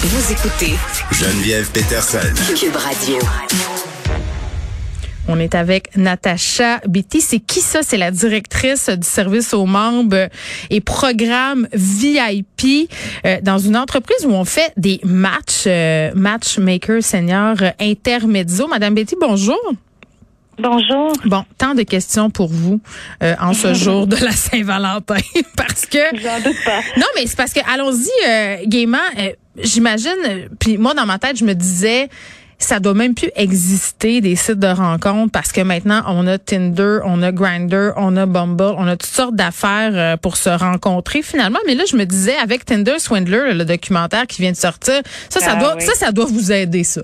Vous 0.00 0.32
écoutez 0.32 0.74
Geneviève 1.12 1.70
Peterson. 1.72 2.18
Cube 2.58 2.76
Radio. 2.76 3.18
On 5.26 5.38
est 5.40 5.54
avec 5.54 5.96
Natacha 5.96 6.78
Betty. 6.86 7.20
C'est 7.20 7.40
qui 7.40 7.60
ça? 7.60 7.80
C'est 7.82 7.96
la 7.98 8.10
directrice 8.10 8.88
du 8.88 9.06
service 9.06 9.52
aux 9.54 9.66
membres 9.66 10.28
et 10.70 10.80
programme 10.80 11.68
VIP 11.72 12.90
euh, 13.26 13.38
dans 13.42 13.58
une 13.58 13.76
entreprise 13.76 14.24
où 14.24 14.30
on 14.30 14.44
fait 14.44 14.72
des 14.76 15.00
matchs, 15.04 15.64
euh, 15.66 16.10
matchmaker 16.14 17.02
senior 17.02 17.56
intermédiaux. 17.80 18.68
Madame 18.68 18.94
Betty, 18.94 19.16
bonjour. 19.20 19.58
Bonjour. 20.60 21.12
Bon, 21.24 21.44
tant 21.56 21.76
de 21.76 21.82
questions 21.84 22.30
pour 22.30 22.48
vous 22.48 22.80
euh, 23.22 23.36
en 23.40 23.52
ce 23.54 23.74
jour 23.74 24.06
de 24.08 24.16
la 24.16 24.32
Saint-Valentin 24.32 25.14
parce 25.56 25.86
que 25.86 25.98
J'en 26.14 26.40
doute 26.40 26.56
pas. 26.64 26.80
non 26.96 27.06
mais 27.14 27.26
c'est 27.28 27.36
parce 27.36 27.52
que 27.52 27.60
allons-y 27.72 28.08
euh, 28.28 28.56
gaiement 28.66 28.98
euh, 29.20 29.30
j'imagine 29.62 30.48
puis 30.58 30.78
moi 30.78 30.94
dans 30.94 31.06
ma 31.06 31.18
tête 31.18 31.36
je 31.38 31.44
me 31.44 31.54
disais 31.54 32.08
ça 32.60 32.80
doit 32.80 32.94
même 32.94 33.14
plus 33.14 33.30
exister 33.36 34.20
des 34.20 34.34
sites 34.34 34.58
de 34.58 34.66
rencontres 34.66 35.30
parce 35.30 35.52
que 35.52 35.60
maintenant 35.60 36.02
on 36.08 36.26
a 36.26 36.38
Tinder, 36.38 36.98
on 37.04 37.22
a 37.22 37.30
Grindr, 37.30 37.92
on 37.96 38.16
a 38.16 38.26
Bumble, 38.26 38.74
on 38.76 38.86
a 38.88 38.96
toutes 38.96 39.10
sortes 39.14 39.36
d'affaires 39.36 39.92
euh, 39.94 40.16
pour 40.16 40.36
se 40.36 40.48
rencontrer 40.50 41.22
finalement. 41.22 41.60
Mais 41.68 41.76
là, 41.76 41.84
je 41.88 41.96
me 41.96 42.04
disais 42.04 42.34
avec 42.36 42.64
Tinder 42.64 42.98
Swindler, 42.98 43.54
le 43.54 43.64
documentaire 43.64 44.26
qui 44.26 44.42
vient 44.42 44.50
de 44.50 44.56
sortir, 44.56 45.02
ça, 45.28 45.38
ça 45.38 45.52
Ah 45.52 45.60
doit, 45.60 45.76
oui. 45.76 45.82
ça, 45.82 45.94
ça 45.94 46.10
doit 46.10 46.24
vous 46.24 46.50
aider 46.50 46.82
ça. 46.82 47.00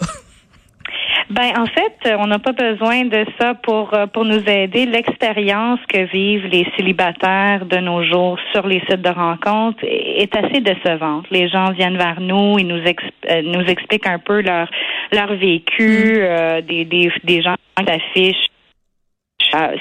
Ben 1.31 1.53
en 1.57 1.67
fait, 1.67 1.97
euh, 2.07 2.17
on 2.19 2.27
n'a 2.27 2.39
pas 2.39 2.53
besoin 2.53 3.05
de 3.07 3.25
ça 3.41 3.55
pour 3.55 3.95
euh, 3.95 4.07
pour 4.07 4.25
nous 4.25 4.43
aider. 4.49 4.85
L'expérience 4.85 5.81
que 5.89 6.05
vivent 6.13 6.47
les 6.47 6.67
célibataires 6.77 7.65
de 7.65 7.79
nos 7.79 8.03
jours 8.05 8.39
sur 8.53 8.67
les 8.67 8.81
sites 8.81 9.01
de 9.03 9.09
rencontres 9.09 9.83
est 9.85 10.35
assez 10.37 10.61
décevante. 10.61 11.25
Les 11.31 11.49
gens 11.49 11.71
viennent 11.73 11.97
vers 11.97 12.21
nous, 12.21 12.59
ils 12.59 12.67
nous 12.67 12.83
ex- 12.85 13.05
euh, 13.31 13.43
nous 13.43 13.63
expliquent 13.63 14.07
un 14.07 14.19
peu 14.19 14.43
leur 14.43 14.69
leur 15.13 15.35
vécu, 15.35 16.17
euh, 16.19 16.61
des, 16.61 16.85
des 16.85 17.11
des 17.25 17.41
gens 17.43 17.55
qui 17.79 17.91
affichent 17.91 18.47
euh, 18.51 18.54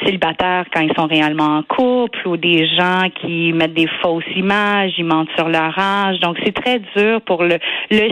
célibataires 0.05 0.65
quand 0.73 0.81
ils 0.81 0.93
sont 0.95 1.07
réellement 1.07 1.57
en 1.57 1.63
couple 1.63 2.27
ou 2.27 2.37
des 2.37 2.67
gens 2.67 3.07
qui 3.21 3.53
mettent 3.53 3.73
des 3.73 3.89
fausses 4.01 4.23
images, 4.35 4.93
ils 4.97 5.05
mentent 5.05 5.31
sur 5.35 5.49
leur 5.49 5.77
âge. 5.77 6.19
Donc, 6.19 6.37
c'est 6.43 6.53
très 6.53 6.79
dur 6.95 7.21
pour 7.21 7.43
le, 7.43 7.57
le 7.91 8.09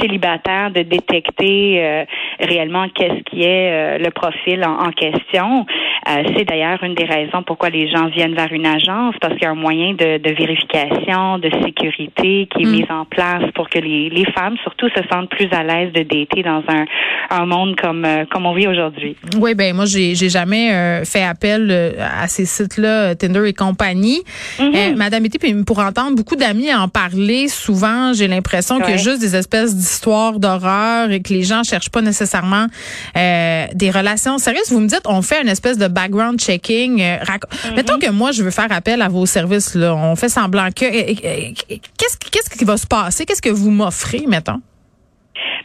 célibataire 0.00 0.70
de 0.70 0.82
détecter 0.82 1.84
euh, 1.84 2.04
réellement 2.40 2.86
qu'est-ce 2.94 3.22
qui 3.24 3.42
est 3.42 3.72
euh, 3.72 3.98
le 3.98 4.10
profil 4.10 4.64
en 4.64 4.90
question. 4.92 5.66
Euh, 6.08 6.22
c'est 6.36 6.44
d'ailleurs 6.44 6.82
une 6.82 6.94
des 6.94 7.04
raisons 7.04 7.42
pourquoi 7.46 7.70
les 7.70 7.88
gens 7.90 8.08
viennent 8.08 8.34
vers 8.34 8.52
une 8.52 8.66
agence, 8.66 9.14
parce 9.20 9.34
qu'il 9.34 9.42
y 9.44 9.46
a 9.46 9.50
un 9.50 9.54
moyen 9.54 9.92
de, 9.94 10.18
de 10.18 10.34
vérification, 10.34 11.38
de 11.38 11.50
sécurité 11.64 12.48
qui 12.54 12.62
est 12.62 12.66
Mm. 12.66 12.70
mis 12.70 12.86
en 12.90 13.04
place 13.04 13.44
pour 13.54 13.68
que 13.68 13.78
les, 13.78 14.08
les 14.10 14.24
femmes, 14.32 14.56
surtout, 14.62 14.88
se 14.88 15.02
sentent 15.10 15.30
plus 15.30 15.48
à 15.52 15.62
l'aise 15.62 15.92
de 15.92 16.02
dater 16.02 16.42
dans 16.42 16.62
un, 16.68 16.84
un 17.30 17.46
monde 17.46 17.76
comme, 17.80 18.04
euh, 18.04 18.24
comme 18.30 18.46
on 18.46 18.54
vit 18.54 18.66
aujourd'hui. 18.66 19.16
Oui, 19.38 19.54
ben 19.54 19.74
moi 19.74 19.84
j'ai 19.86 20.14
j'ai 20.14 20.28
jamais 20.28 20.72
euh, 20.72 21.04
fait 21.04 21.22
appel 21.22 21.70
à 22.00 22.26
ces 22.28 22.44
sites-là, 22.46 23.14
Tinder 23.14 23.44
et 23.48 23.52
compagnie. 23.52 24.20
Mhm. 24.58 24.72
Euh, 24.74 24.96
Madame 24.96 25.22
puis 25.40 25.54
pour 25.64 25.78
entendre 25.78 26.16
beaucoup 26.16 26.36
d'amis 26.36 26.72
en 26.74 26.88
parler, 26.88 27.48
souvent 27.48 28.12
j'ai 28.12 28.28
l'impression 28.28 28.76
qu'il 28.76 28.86
y 28.86 28.92
a 28.92 28.92
Ouais. 28.92 28.98
juste 28.98 29.20
des 29.20 29.34
espèces 29.36 29.74
d'histoires 29.76 30.38
d'horreur 30.38 31.10
et 31.10 31.20
que 31.22 31.32
les 31.32 31.42
gens 31.42 31.62
cherchent 31.62 31.90
pas 31.90 32.02
nécessairement 32.02 32.66
des 33.14 33.90
relations 33.90 34.38
sérieuses. 34.38 34.70
Vous 34.70 34.80
me 34.80 34.88
dites, 34.88 35.02
on 35.06 35.22
fait 35.22 35.40
une 35.42 35.48
espèce 35.48 35.78
de 35.78 35.88
background 35.92 36.38
checking. 36.40 37.00
euh, 37.00 37.16
Mhm. 37.22 37.76
Mettons 37.76 37.98
que 37.98 38.10
moi 38.10 38.32
je 38.32 38.42
veux 38.42 38.50
faire 38.50 38.70
appel 38.70 39.00
à 39.02 39.08
vos 39.08 39.26
services 39.26 39.74
là, 39.74 39.94
on 39.94 40.16
fait 40.16 40.28
semblant 40.28 40.68
que. 40.74 40.84
euh, 40.84 41.14
euh, 41.24 41.52
Qu'est-ce 41.98 42.18
qu'est-ce 42.18 42.50
qui 42.58 42.64
va 42.64 42.76
se 42.76 42.86
passer? 42.86 43.24
Qu'est-ce 43.24 43.42
que 43.42 43.50
vous 43.50 43.70
m'offrez, 43.70 44.24
mettons? 44.26 44.60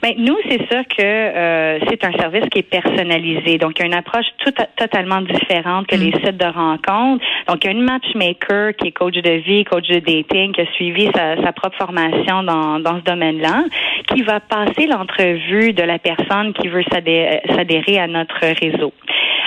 Ben, 0.02 0.14
nous, 0.18 0.38
c'est 0.48 0.60
sûr 0.72 0.84
que 0.96 1.02
euh, 1.04 1.80
c'est 1.90 2.04
un 2.06 2.12
service 2.14 2.46
qui 2.52 2.60
est 2.60 2.70
personnalisé. 2.70 3.58
Donc, 3.58 3.74
il 3.78 3.80
y 3.80 3.84
a 3.84 3.88
une 3.88 3.96
approche 3.96 4.28
tout 4.46 4.54
totalement 4.78 5.22
différente 5.22 5.88
que 5.88 5.96
les 5.96 6.12
sites 6.12 6.38
de 6.38 6.46
rencontres. 6.46 7.24
Donc, 7.48 7.58
il 7.64 7.66
y 7.66 7.68
a 7.70 7.72
une 7.72 7.82
matchmaker 7.84 8.76
qui 8.78 8.88
est 8.90 8.92
coach 8.92 9.16
de 9.16 9.32
vie, 9.48 9.64
coach 9.66 9.88
de 9.88 10.00
dating, 10.00 10.54
qui 10.54 10.62
a 10.62 10.72
suivi 10.74 11.10
sa, 11.16 11.36
sa 11.44 11.52
propre 11.52 11.78
formation 11.78 12.44
dans, 12.44 12.80
dans 12.80 12.98
ce 13.00 13.04
domaine-là, 13.04 13.64
qui 14.14 14.22
va 14.22 14.40
passer 14.40 14.86
l'entrevue 14.86 15.74
de 15.74 15.84
la 15.84 15.98
personne 16.00 16.54
qui 16.54 16.68
veut 16.68 16.84
s'adé- 16.92 17.42
s'adhérer 17.56 17.98
à 18.00 18.08
notre 18.08 18.38
réseau. 18.62 18.94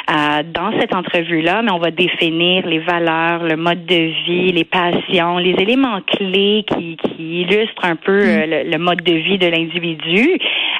Euh, 0.08 0.42
dans 0.52 0.72
cette 0.80 0.94
entrevue-là, 0.94 1.62
mais 1.62 1.70
on 1.70 1.78
va 1.78 1.90
définir 1.90 2.66
les 2.66 2.78
valeurs, 2.80 3.44
le 3.44 3.56
mode 3.56 3.84
de 3.86 4.10
vie, 4.26 4.50
les 4.50 4.64
passions, 4.64 5.38
les 5.38 5.52
éléments 5.52 6.00
clés 6.00 6.64
qui, 6.66 6.96
qui 6.96 7.42
illustrent 7.42 7.84
un 7.84 7.96
peu 7.96 8.20
euh, 8.20 8.46
le, 8.64 8.70
le 8.70 8.78
mode 8.78 9.02
de 9.02 9.12
vie 9.12 9.38
de 9.38 9.46
l'individu. 9.46 10.30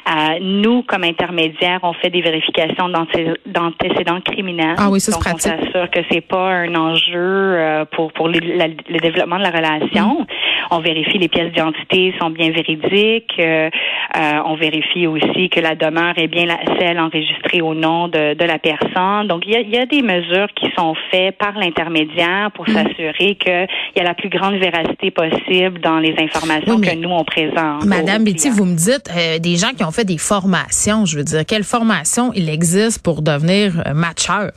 Euh, 0.09 0.39
nous, 0.41 0.81
comme 0.83 1.03
intermédiaires, 1.03 1.79
on 1.83 1.93
fait 1.93 2.09
des 2.09 2.21
vérifications 2.21 2.89
d'anté- 2.89 3.33
d'antécédents 3.45 4.19
criminels. 4.21 4.75
Ah 4.77 4.89
oui, 4.89 4.99
ça, 4.99 5.11
c'est 5.11 5.17
Donc, 5.17 5.23
pratique. 5.23 5.51
on 5.59 5.65
s'assure 5.65 5.89
que 5.91 5.99
c'est 6.11 6.21
pas 6.27 6.49
un 6.49 6.75
enjeu 6.75 7.13
euh, 7.15 7.85
pour 7.85 8.11
pour 8.13 8.27
les- 8.27 8.39
la- 8.57 8.67
le 8.67 8.99
développement 8.99 9.37
de 9.37 9.43
la 9.43 9.51
relation. 9.51 10.25
On 10.69 10.79
vérifie 10.79 11.17
les 11.17 11.27
pièces 11.27 11.51
d'identité 11.51 12.13
sont 12.19 12.29
bien 12.29 12.51
véridiques. 12.51 13.33
Euh, 13.39 13.69
euh, 14.17 14.39
on 14.45 14.55
vérifie 14.55 15.07
aussi 15.07 15.49
que 15.49 15.59
la 15.59 15.75
demeure 15.75 16.13
est 16.17 16.27
bien 16.27 16.45
la, 16.45 16.57
celle 16.79 16.99
enregistrée 16.99 17.61
au 17.61 17.73
nom 17.73 18.07
de, 18.07 18.33
de 18.33 18.45
la 18.45 18.59
personne. 18.59 19.27
Donc, 19.27 19.43
il 19.45 19.53
y 19.53 19.55
a, 19.55 19.59
il 19.61 19.69
y 19.69 19.77
a 19.77 19.85
des 19.85 20.01
mesures 20.01 20.47
qui 20.55 20.67
sont 20.77 20.93
faites 21.11 21.37
par 21.37 21.57
l'intermédiaire 21.57 22.51
pour 22.53 22.65
Mm. 22.67 22.73
s'assurer 22.73 23.35
qu'il 23.35 23.67
y 23.95 23.99
a 23.99 24.03
la 24.03 24.13
plus 24.13 24.29
grande 24.29 24.55
véracité 24.55 25.11
possible 25.11 25.79
dans 25.81 25.97
les 25.99 26.15
informations 26.19 26.75
Oui, 26.75 26.87
que 26.87 26.95
nous, 26.95 27.09
on 27.09 27.23
présente. 27.23 27.85
Madame 27.85 28.23
Betty, 28.23 28.49
vous 28.49 28.65
me 28.65 28.75
dites 28.75 29.09
euh, 29.15 29.39
des 29.39 29.55
gens 29.57 29.71
qui 29.75 29.83
ont 29.83 29.91
fait 29.91 30.05
des 30.05 30.17
formations. 30.17 31.05
Je 31.05 31.17
veux 31.17 31.23
dire, 31.23 31.45
quelle 31.45 31.63
formation 31.63 32.31
il 32.35 32.49
existe 32.49 33.03
pour 33.03 33.21
devenir 33.21 33.83
euh, 33.85 33.93
matcheur? 33.93 34.51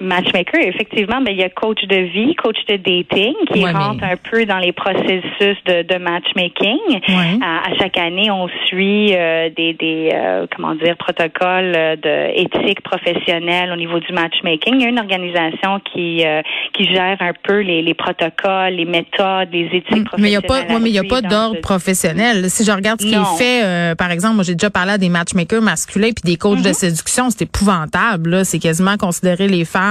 Matchmaker, 0.00 0.60
effectivement, 0.60 1.20
ben, 1.20 1.30
il 1.30 1.38
y 1.38 1.44
a 1.44 1.48
coach 1.48 1.80
de 1.84 1.96
vie, 1.96 2.34
coach 2.34 2.56
de 2.68 2.76
dating 2.76 3.32
qui 3.52 3.62
Ouais, 3.62 3.72
mais- 3.72 3.78
rentre 3.78 4.02
un 4.04 4.16
peu 4.16 4.44
dans 4.44 4.58
les 4.58 4.72
processus 4.72 5.56
de, 5.66 5.82
de 5.82 5.98
matchmaking. 5.98 6.78
Ouais. 7.08 7.38
À, 7.40 7.70
à 7.70 7.74
chaque 7.78 7.96
année, 7.96 8.28
on 8.30 8.48
suit 8.66 9.14
euh, 9.14 9.50
des, 9.56 9.72
des 9.74 10.10
euh, 10.12 10.46
comment 10.54 10.74
dire 10.74 10.96
protocoles 10.96 11.74
euh, 11.76 11.94
de 11.96 12.38
éthique 12.40 12.80
professionnelle 12.82 13.70
au 13.72 13.76
niveau 13.76 14.00
du 14.00 14.12
matchmaking. 14.12 14.74
Il 14.74 14.82
y 14.82 14.84
a 14.86 14.88
une 14.88 14.98
organisation 14.98 15.80
qui 15.92 16.24
euh, 16.26 16.42
qui 16.72 16.84
gère 16.92 17.16
un 17.20 17.32
peu 17.44 17.60
les, 17.60 17.80
les 17.80 17.94
protocoles, 17.94 18.74
les 18.74 18.84
méthodes, 18.86 19.48
les 19.52 19.66
éthiques 19.72 20.08
Mais 20.18 20.28
il 20.28 20.30
n'y 20.30 20.36
a 20.36 20.40
professionnelles. 20.42 20.66
pas, 20.66 20.74
ouais, 20.74 20.80
mais 20.80 20.90
il 20.90 20.94
y 20.96 20.98
a 20.98 21.04
pas 21.04 21.22
d'ordre 21.22 21.54
ce- 21.56 21.60
professionnel. 21.60 22.50
Si 22.50 22.64
je 22.64 22.72
regarde 22.72 23.00
ce 23.00 23.06
qui 23.06 23.14
est 23.14 23.38
fait, 23.38 23.64
euh, 23.64 23.94
par 23.94 24.10
exemple, 24.10 24.34
moi 24.34 24.44
j'ai 24.44 24.54
déjà 24.56 24.70
parlé 24.70 24.92
à 24.92 24.98
des 24.98 25.08
matchmakers 25.08 25.62
masculins 25.62 26.10
puis 26.10 26.32
des 26.32 26.36
coachs 26.36 26.60
de 26.62 26.68
Mm-hmm. 26.70 26.72
séduction, 26.74 27.30
c'est 27.30 27.42
épouvantable. 27.42 28.44
C'est 28.44 28.58
quasiment 28.58 28.96
considérer 28.96 29.46
les 29.46 29.64
femmes 29.64 29.83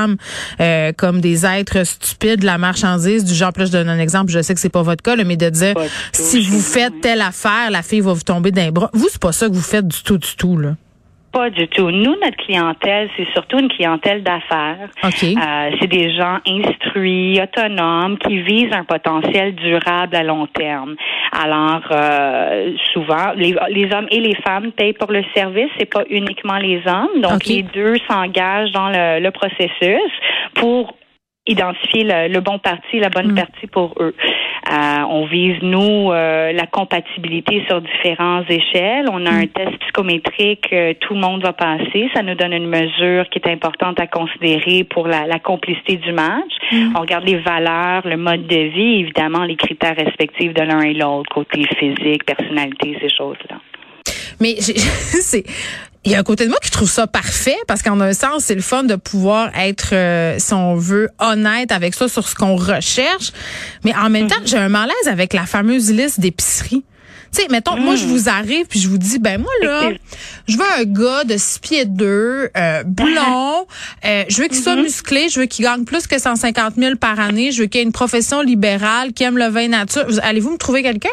euh, 0.59 0.91
comme 0.95 1.21
des 1.21 1.45
êtres 1.45 1.85
stupides, 1.85 2.41
de 2.41 2.45
la 2.45 2.57
marchandise 2.57 3.23
du 3.23 3.33
genre. 3.33 3.51
Là, 3.55 3.65
je 3.65 3.71
donne 3.71 3.89
un 3.89 3.99
exemple. 3.99 4.31
Je 4.31 4.41
sais 4.41 4.53
que 4.53 4.59
c'est 4.59 4.69
pas 4.69 4.81
votre 4.81 5.03
cas, 5.03 5.15
là, 5.15 5.23
mais 5.23 5.37
de 5.37 5.49
dire 5.49 5.75
si 6.11 6.41
vous 6.41 6.59
faites 6.59 7.01
telle 7.01 7.21
affaire, 7.21 7.69
la 7.71 7.83
fille 7.83 8.01
va 8.01 8.13
vous 8.13 8.21
tomber 8.21 8.51
d'un 8.51 8.71
bras. 8.71 8.89
Vous, 8.93 9.07
c'est 9.11 9.21
pas 9.21 9.31
ça 9.31 9.47
que 9.47 9.53
vous 9.53 9.61
faites 9.61 9.87
du 9.87 10.01
tout, 10.03 10.17
du 10.17 10.35
tout 10.35 10.57
là. 10.57 10.75
Pas 11.33 11.49
du 11.49 11.67
tout. 11.67 11.89
Nous, 11.89 12.15
notre 12.23 12.37
clientèle, 12.37 13.09
c'est 13.17 13.27
surtout 13.33 13.57
une 13.57 13.67
clientèle 13.67 14.21
d'affaires. 14.21 14.87
Ok. 15.03 15.23
Euh, 15.23 15.71
c'est 15.79 15.87
des 15.87 16.15
gens 16.15 16.37
instruits, 16.47 17.39
autonomes, 17.41 18.19
qui 18.19 18.39
visent 18.41 18.71
un 18.71 18.83
potentiel 18.83 19.55
durable 19.55 20.15
à 20.15 20.21
long 20.23 20.45
terme. 20.45 20.95
Alors, 21.31 21.81
euh, 21.91 22.73
souvent, 22.93 23.33
les, 23.35 23.55
les 23.71 23.91
hommes 23.91 24.07
et 24.11 24.19
les 24.19 24.35
femmes 24.35 24.71
payent 24.73 24.93
pour 24.93 25.11
le 25.11 25.23
service. 25.35 25.69
C'est 25.79 25.91
pas 25.91 26.03
uniquement 26.09 26.57
les 26.59 26.81
hommes. 26.85 27.19
Donc, 27.21 27.45
les 27.45 27.63
deux 27.63 27.95
s'engagent 28.07 28.71
dans 28.71 28.89
le, 28.89 29.19
le 29.19 29.31
processus 29.31 30.11
pour 30.53 30.93
identifier 31.47 32.03
le, 32.03 32.31
le 32.31 32.39
bon 32.41 32.57
parti, 32.59 32.99
la 32.99 33.09
bonne 33.09 33.31
Mm. 33.31 33.35
partie 33.35 33.67
pour 33.67 33.95
eux. 33.99 34.15
Euh, 34.73 35.03
on 35.07 35.25
vise, 35.25 35.57
nous, 35.61 36.11
euh, 36.11 36.51
la 36.51 36.65
compatibilité 36.65 37.63
sur 37.67 37.81
différentes 37.81 38.49
échelles. 38.49 39.05
On 39.11 39.25
a 39.25 39.29
un 39.29 39.45
test 39.45 39.77
psychométrique 39.81 40.67
que 40.69 40.93
tout 40.93 41.13
le 41.13 41.19
monde 41.19 41.43
va 41.43 41.53
passer. 41.53 42.09
Ça 42.15 42.23
nous 42.23 42.33
donne 42.33 42.53
une 42.53 42.67
mesure 42.67 43.29
qui 43.29 43.39
est 43.39 43.49
importante 43.49 43.99
à 43.99 44.07
considérer 44.07 44.83
pour 44.83 45.07
la, 45.07 45.27
la 45.27 45.37
complicité 45.37 45.97
du 45.97 46.11
match. 46.11 46.51
On 46.95 47.01
regarde 47.01 47.25
les 47.25 47.37
valeurs, 47.37 48.01
le 48.05 48.17
mode 48.17 48.47
de 48.47 48.61
vie, 48.69 49.01
évidemment, 49.01 49.43
les 49.43 49.57
critères 49.57 49.95
respectifs 49.95 50.53
de 50.53 50.61
l'un 50.61 50.81
et 50.81 50.93
l'autre, 50.93 51.29
côté 51.31 51.63
physique, 51.77 52.25
personnalité, 52.25 52.97
ces 52.99 53.09
choses-là. 53.09 53.57
Mais 54.43 54.55
j'ai- 54.59 54.75
c'est 55.21 55.43
il 56.05 56.11
y 56.11 56.15
a 56.15 56.19
un 56.19 56.23
côté 56.23 56.43
de 56.43 56.49
moi 56.49 56.59
qui 56.61 56.69
trouve 56.69 56.89
ça 56.89 57.07
parfait 57.07 57.55
parce 57.65 57.81
qu'en 57.81 57.97
un 58.01 58.11
sens, 58.11 58.43
c'est 58.43 58.55
le 58.55 58.61
fun 58.61 58.83
de 58.83 58.95
pouvoir 58.95 59.49
être, 59.57 59.91
euh, 59.93 60.35
si 60.37 60.53
on 60.53 60.75
veut, 60.75 61.07
honnête 61.17 61.71
avec 61.71 61.93
ça 61.93 62.09
sur 62.09 62.27
ce 62.27 62.35
qu'on 62.35 62.57
recherche. 62.57 63.31
Mais 63.85 63.95
en 63.95 64.09
même 64.09 64.27
temps, 64.27 64.35
j'ai 64.43 64.57
un 64.57 64.67
malaise 64.67 65.07
avec 65.07 65.31
la 65.33 65.45
fameuse 65.45 65.89
liste 65.91 66.19
d'épicerie. 66.19 66.83
Tu 67.33 67.41
sais, 67.41 67.47
mettons, 67.49 67.77
moi, 67.77 67.95
je 67.95 68.03
vous 68.05 68.27
arrive 68.27 68.65
puis 68.67 68.81
je 68.81 68.89
vous 68.89 68.97
dis, 68.97 69.17
ben 69.17 69.41
moi, 69.41 69.51
là, 69.63 69.91
je 70.47 70.57
veux 70.57 70.71
un 70.77 70.83
gars 70.83 71.23
de 71.23 71.37
6 71.37 71.59
pieds 71.59 71.85
2, 71.85 72.49
euh, 72.55 72.83
blond, 72.83 73.65
euh, 74.05 74.23
je 74.27 74.41
veux 74.41 74.49
qu'il 74.49 74.57
soit 74.61 74.75
musclé, 74.75 75.29
je 75.29 75.39
veux 75.39 75.45
qu'il 75.45 75.63
gagne 75.63 75.85
plus 75.85 76.05
que 76.05 76.19
150 76.19 76.73
000 76.77 76.97
par 76.97 77.19
année, 77.21 77.53
je 77.53 77.61
veux 77.61 77.67
qu'il 77.67 77.79
ait 77.79 77.83
une 77.85 77.93
profession 77.93 78.41
libérale, 78.41 79.13
qui 79.13 79.23
aime 79.23 79.37
le 79.37 79.47
vin 79.47 79.69
nature. 79.69 80.05
Vous- 80.09 80.19
Allez-vous 80.21 80.51
me 80.51 80.57
trouver 80.57 80.83
quelqu'un? 80.83 81.09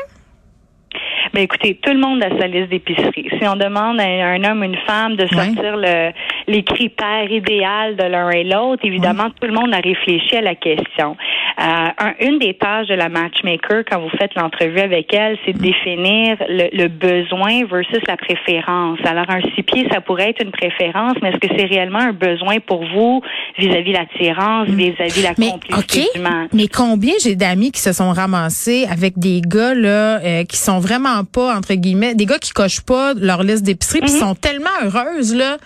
Ben 1.32 1.44
écoutez, 1.44 1.76
tout 1.80 1.92
le 1.92 2.00
monde 2.00 2.22
a 2.24 2.28
sa 2.40 2.48
liste 2.48 2.70
d'épicerie. 2.70 3.28
Si 3.38 3.46
on 3.46 3.54
demande 3.54 4.00
à 4.00 4.04
un 4.04 4.42
homme, 4.42 4.62
ou 4.62 4.64
une 4.64 4.76
femme 4.78 5.14
de 5.14 5.26
sortir 5.28 5.76
le, 5.76 6.10
les 6.48 6.62
critères 6.64 7.30
idéaux 7.30 7.94
de 7.96 8.02
l'un 8.02 8.30
et 8.30 8.42
l'autre, 8.42 8.84
évidemment, 8.84 9.30
tout 9.30 9.46
le 9.46 9.52
monde 9.52 9.72
a 9.72 9.78
réfléchi 9.78 10.36
à 10.36 10.40
la 10.40 10.56
question. 10.56 11.16
Euh, 11.60 12.10
une 12.20 12.38
des 12.38 12.54
tâches 12.54 12.86
de 12.86 12.94
la 12.94 13.10
matchmaker 13.10 13.82
quand 13.90 14.00
vous 14.00 14.08
faites 14.18 14.34
l'entrevue 14.34 14.80
avec 14.80 15.12
elle, 15.12 15.36
c'est 15.44 15.52
de 15.52 15.58
définir 15.58 16.36
le, 16.48 16.88
besoin 16.88 17.66
versus 17.70 18.00
la 18.08 18.16
préférence. 18.16 18.98
Alors 19.04 19.28
un 19.28 19.42
six 19.54 19.62
pieds, 19.62 19.86
ça 19.92 20.00
pourrait 20.00 20.30
être 20.30 20.42
une 20.42 20.52
préférence, 20.52 21.16
mais 21.20 21.28
est-ce 21.28 21.38
que 21.38 21.54
c'est 21.54 21.66
réellement 21.66 21.98
un 21.98 22.12
besoin 22.12 22.60
pour 22.60 22.82
vous 22.94 23.20
vis-à-vis 23.58 23.92
l'attirance, 23.92 24.68
mm. 24.68 24.74
vis-à-vis 24.74 25.22
la 25.22 25.34
complicité 25.34 26.06
du 26.14 26.20
match? 26.20 26.48
Mais 26.54 26.66
combien 26.66 27.12
j'ai 27.22 27.36
d'amis 27.36 27.72
qui 27.72 27.80
se 27.80 27.92
sont 27.92 28.10
ramassés 28.10 28.86
avec 28.90 29.18
des 29.18 29.42
gars 29.42 29.74
là 29.74 30.18
euh, 30.24 30.44
qui 30.44 30.56
sont 30.56 30.78
vraiment 30.78 31.24
pas 31.24 31.54
entre 31.54 31.74
guillemets, 31.74 32.14
des 32.14 32.24
gars 32.24 32.38
qui 32.38 32.52
cochent 32.52 32.80
pas 32.80 33.12
leur 33.14 33.42
liste 33.42 33.64
d'épicerie, 33.64 34.00
puis 34.00 34.10
mm-hmm. 34.10 34.18
sont 34.18 34.34
tellement 34.34 34.70
heureuses 34.82 35.34
là. 35.34 35.58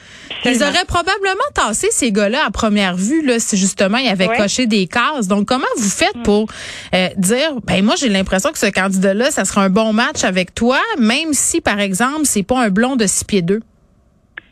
Ils 0.45 0.63
auraient 0.63 0.87
probablement 0.89 1.49
tassé 1.55 1.87
ces 1.93 2.11
gars-là 2.11 2.39
à 2.47 2.51
première 2.51 2.97
vue 2.97 3.25
là 3.25 3.39
si 3.39 3.57
justement 3.57 3.99
ils 3.99 4.09
avaient 4.09 4.27
coché 4.27 4.67
des 4.67 4.89
cases. 4.89 5.29
Donc 5.29 5.47
comment 5.47 5.65
vous 5.77 5.84
faites 5.91 6.17
mm. 6.17 6.23
pour 6.23 6.49
euh, 6.95 7.09
dire 7.17 7.61
ben 7.65 7.85
moi 7.85 7.95
j'ai 7.97 8.09
l'impression 8.09 8.53
que 8.53 8.59
ce 8.59 8.67
candidat-là 8.67 9.31
ça 9.31 9.45
sera 9.45 9.63
un 9.63 9.71
bon 9.71 9.93
match 9.93 10.25
avec 10.25 10.55
toi, 10.55 10.79
même 10.99 11.33
si 11.33 11.61
par 11.61 11.81
exemple 11.81 12.23
c'est 12.25 12.43
pas 12.43 12.63
un 12.63 12.71
blond 12.71 12.97
de 12.97 13.07
six 13.07 13.25
pieds 13.25 13.43
deux. 13.43 13.61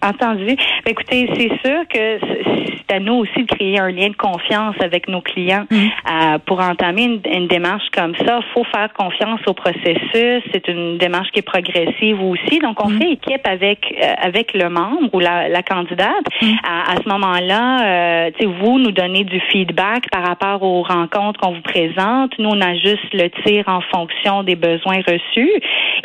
Entendu. 0.03 0.47
Ben, 0.47 0.91
écoutez, 0.91 1.29
c'est 1.35 1.69
sûr 1.69 1.87
que 1.89 2.19
c'est 2.21 2.95
à 2.95 2.99
nous 2.99 3.15
aussi 3.15 3.45
de 3.45 3.47
créer 3.47 3.79
un 3.79 3.91
lien 3.91 4.09
de 4.09 4.17
confiance 4.17 4.75
avec 4.81 5.09
nos 5.09 5.21
clients. 5.21 5.65
Mm. 5.71 5.77
Euh, 5.77 6.39
pour 6.45 6.61
entamer 6.61 7.21
une, 7.25 7.47
démarche 7.47 7.89
comme 7.95 8.15
ça, 8.17 8.41
faut 8.53 8.65
faire 8.65 8.93
confiance 8.93 9.41
au 9.47 9.55
processus. 9.55 10.43
C'est 10.53 10.67
une 10.69 10.99
démarche 10.99 11.31
qui 11.31 11.39
est 11.41 11.43
progressive 11.43 12.21
aussi. 12.23 12.59
Donc, 12.59 12.83
on 12.85 12.89
mm. 12.89 13.01
fait 13.01 13.13
équipe 13.13 13.47
avec 13.47 13.95
euh, 14.01 14.13
avec 14.21 14.55
le 14.55 14.69
membre 14.69 15.09
ou 15.13 15.21
la, 15.21 15.49
la 15.49 15.63
candidate. 15.63 16.25
Mm. 16.41 16.47
À, 16.65 16.97
ce 17.03 17.09
moment-là, 17.09 18.27
euh, 18.27 18.31
vous 18.61 18.79
nous 18.79 18.93
donnez 18.93 19.25
du 19.25 19.41
feedback 19.53 20.11
par 20.11 20.27
rapport 20.27 20.63
aux 20.63 20.83
rencontres 20.83 21.41
qu'on 21.41 21.53
vous 21.53 21.63
présente. 21.63 22.39
Nous, 22.39 22.49
on 22.49 22.61
ajuste 22.61 23.13
le 23.13 23.29
tir 23.45 23.65
en 23.69 23.81
fonction 23.95 24.43
des 24.43 24.57
besoins 24.57 25.01
reçus. 25.07 25.53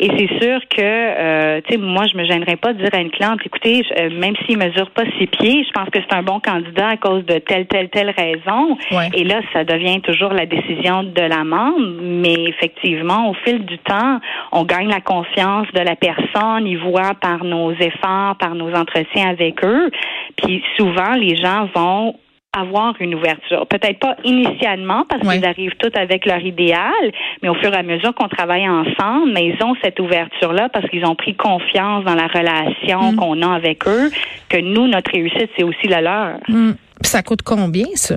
Et 0.00 0.08
c'est 0.16 0.40
sûr 0.40 0.60
que, 0.68 0.80
euh, 0.80 1.60
tu 1.66 1.72
sais, 1.72 1.78
moi, 1.78 2.06
je 2.06 2.16
me 2.16 2.24
gênerais 2.24 2.56
pas 2.56 2.72
de 2.72 2.78
dire 2.78 2.90
à 2.92 3.00
une 3.00 3.10
cliente, 3.10 3.40
écoutez, 3.44 3.82
euh, 3.98 4.10
même 4.10 4.34
s'il 4.46 4.58
mesure 4.58 4.90
pas 4.90 5.04
six 5.18 5.26
pieds, 5.26 5.64
je 5.66 5.72
pense 5.72 5.90
que 5.90 5.98
c'est 6.00 6.16
un 6.16 6.22
bon 6.22 6.40
candidat 6.40 6.88
à 6.90 6.96
cause 6.96 7.24
de 7.26 7.38
telle, 7.38 7.66
telle, 7.66 7.88
telle 7.88 8.10
raison. 8.10 8.76
Et 9.14 9.24
là, 9.24 9.40
ça 9.52 9.64
devient 9.64 10.00
toujours 10.00 10.32
la 10.32 10.46
décision 10.46 11.02
de 11.02 11.20
la 11.20 11.44
membre. 11.44 12.00
Mais 12.00 12.44
effectivement, 12.44 13.30
au 13.30 13.34
fil 13.34 13.64
du 13.64 13.78
temps, 13.78 14.20
on 14.52 14.64
gagne 14.64 14.88
la 14.88 15.00
confiance 15.00 15.66
de 15.74 15.80
la 15.80 15.96
personne. 15.96 16.66
Ils 16.66 16.78
voient 16.78 17.14
par 17.20 17.44
nos 17.44 17.72
efforts, 17.72 18.36
par 18.38 18.54
nos 18.54 18.72
entretiens 18.74 19.28
avec 19.30 19.64
eux. 19.64 19.90
Puis 20.36 20.62
souvent, 20.76 21.14
les 21.14 21.36
gens 21.36 21.68
vont 21.74 22.14
avoir 22.56 22.94
une 23.00 23.14
ouverture. 23.14 23.66
Peut-être 23.66 23.98
pas 23.98 24.16
initialement 24.24 25.04
parce 25.08 25.20
qu'ils 25.22 25.44
arrivent 25.44 25.76
tous 25.78 25.92
avec 25.98 26.26
leur 26.26 26.40
idéal, 26.40 27.12
mais 27.42 27.48
au 27.48 27.54
fur 27.54 27.72
et 27.72 27.76
à 27.76 27.82
mesure 27.82 28.14
qu'on 28.14 28.28
travaille 28.28 28.68
ensemble, 28.68 29.32
mais 29.32 29.48
ils 29.48 29.62
ont 29.62 29.74
cette 29.82 30.00
ouverture-là 30.00 30.68
parce 30.70 30.88
qu'ils 30.88 31.04
ont 31.04 31.14
pris 31.14 31.36
confiance 31.36 32.04
dans 32.04 32.14
la 32.14 32.26
relation 32.26 33.12
mm. 33.12 33.16
qu'on 33.16 33.42
a 33.42 33.54
avec 33.54 33.86
eux, 33.86 34.10
que 34.48 34.58
nous, 34.58 34.86
notre 34.86 35.10
réussite, 35.12 35.50
c'est 35.56 35.62
aussi 35.62 35.88
la 35.88 36.00
leur. 36.00 36.38
Mm. 36.48 36.72
Ça 37.02 37.22
coûte 37.22 37.42
combien, 37.42 37.86
ça? 37.94 38.16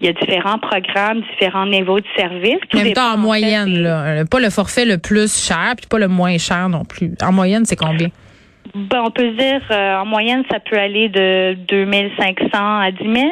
Il 0.00 0.06
y 0.06 0.10
a 0.10 0.12
différents 0.12 0.58
programmes, 0.58 1.22
différents 1.32 1.66
niveaux 1.66 2.00
de 2.00 2.06
service. 2.16 2.58
Même 2.74 2.92
temps, 2.92 3.14
en 3.14 3.16
moyenne, 3.16 3.82
là, 3.82 4.24
pas 4.26 4.40
le 4.40 4.50
forfait 4.50 4.84
le 4.84 4.98
plus 4.98 5.34
cher, 5.34 5.74
puis 5.76 5.86
pas 5.86 5.98
le 5.98 6.08
moins 6.08 6.36
cher 6.36 6.68
non 6.68 6.84
plus. 6.84 7.12
En 7.22 7.32
moyenne, 7.32 7.64
c'est 7.64 7.76
combien? 7.76 8.08
Ben, 8.74 9.02
on 9.04 9.10
peut 9.10 9.30
dire, 9.32 9.60
euh, 9.70 9.98
en 9.98 10.06
moyenne, 10.06 10.42
ça 10.50 10.58
peut 10.58 10.78
aller 10.78 11.08
de 11.08 11.54
2500 11.68 12.48
à 12.52 12.90
10 12.90 13.04
000. 13.04 13.28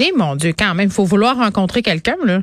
Eh 0.00 0.12
mon 0.16 0.36
Dieu, 0.36 0.52
quand 0.56 0.74
même, 0.74 0.86
il 0.86 0.92
faut 0.92 1.04
vouloir 1.04 1.36
rencontrer 1.36 1.82
quelqu'un, 1.82 2.16
là. 2.24 2.38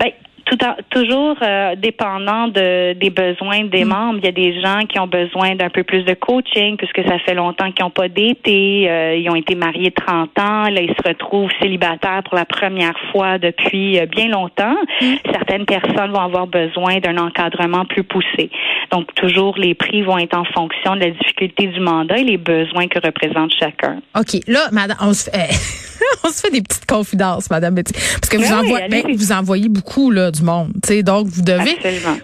Ben, 0.00 0.10
tout 0.48 0.58
toujours 0.90 1.36
euh, 1.42 1.74
dépendant 1.76 2.48
de, 2.48 2.94
des 2.94 3.10
besoins 3.10 3.64
des 3.64 3.84
mm. 3.84 3.88
membres. 3.88 4.18
Il 4.22 4.24
y 4.24 4.28
a 4.28 4.32
des 4.32 4.60
gens 4.60 4.80
qui 4.86 4.98
ont 4.98 5.06
besoin 5.06 5.54
d'un 5.54 5.68
peu 5.68 5.82
plus 5.82 6.04
de 6.04 6.14
coaching 6.14 6.76
puisque 6.76 7.06
ça 7.06 7.18
fait 7.20 7.34
longtemps 7.34 7.70
qu'ils 7.72 7.84
n'ont 7.84 7.90
pas 7.90 8.08
d'été. 8.08 8.88
Euh, 8.88 9.16
ils 9.16 9.28
ont 9.30 9.34
été 9.34 9.54
mariés 9.54 9.90
30 9.90 10.38
ans. 10.38 10.62
Là, 10.70 10.80
ils 10.80 10.94
se 10.94 11.08
retrouvent 11.08 11.50
célibataires 11.60 12.22
pour 12.24 12.36
la 12.36 12.46
première 12.46 12.98
fois 13.12 13.38
depuis 13.38 13.98
euh, 13.98 14.06
bien 14.06 14.28
longtemps. 14.28 14.76
Mm. 15.00 15.14
Certaines 15.32 15.66
personnes 15.66 16.10
vont 16.10 16.20
avoir 16.20 16.46
besoin 16.46 16.98
d'un 16.98 17.18
encadrement 17.18 17.84
plus 17.84 18.04
poussé. 18.04 18.50
Donc, 18.90 19.14
toujours, 19.14 19.56
les 19.58 19.74
prix 19.74 20.02
vont 20.02 20.18
être 20.18 20.36
en 20.36 20.44
fonction 20.44 20.94
de 20.94 21.00
la 21.00 21.10
difficulté 21.10 21.66
du 21.66 21.80
mandat 21.80 22.18
et 22.18 22.24
les 22.24 22.38
besoins 22.38 22.88
que 22.88 22.98
représente 23.04 23.52
chacun. 23.58 24.00
OK. 24.18 24.40
Là, 24.46 24.68
madame, 24.72 24.96
on 25.02 25.12
se 25.12 25.30
fait... 25.30 25.88
on 26.24 26.28
se 26.28 26.40
fait 26.40 26.50
des 26.50 26.62
petites 26.62 26.86
confidences, 26.86 27.50
Madame 27.50 27.74
Betty, 27.74 27.92
parce 27.92 28.28
que 28.28 28.36
vous, 28.36 28.52
envoyez, 28.52 28.88
ben, 28.88 29.02
vous 29.14 29.32
envoyez 29.32 29.68
beaucoup 29.68 30.10
là 30.10 30.30
du 30.38 30.44
monde, 30.44 30.72
tu 30.82 30.88
sais, 30.88 31.02
donc 31.02 31.26
vous 31.26 31.42
devez, 31.42 31.76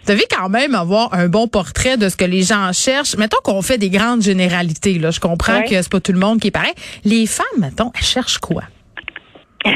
devez 0.07 0.25
quand 0.31 0.49
même 0.49 0.75
avoir 0.75 1.13
un 1.15 1.29
bon 1.29 1.49
portrait 1.49 1.97
de 1.97 2.09
ce 2.09 2.17
que 2.17 2.25
les 2.25 2.43
gens 2.43 2.73
cherchent. 2.73 3.17
Mettons 3.17 3.39
qu'on 3.45 3.63
fait 3.63 3.79
des 3.79 3.91
grandes 3.91 4.23
généralités, 4.23 4.99
là, 4.99 5.11
je 5.11 5.21
comprends 5.21 5.63
que 5.63 5.71
c'est 5.71 5.91
pas 5.91 6.01
tout 6.01 6.13
le 6.13 6.19
monde 6.19 6.41
qui 6.41 6.49
est 6.49 6.51
pareil. 6.51 6.75
Les 7.05 7.27
femmes, 7.27 7.61
mettons, 7.61 7.91
elles 7.95 8.05
cherchent 8.05 8.39
quoi? 8.39 8.63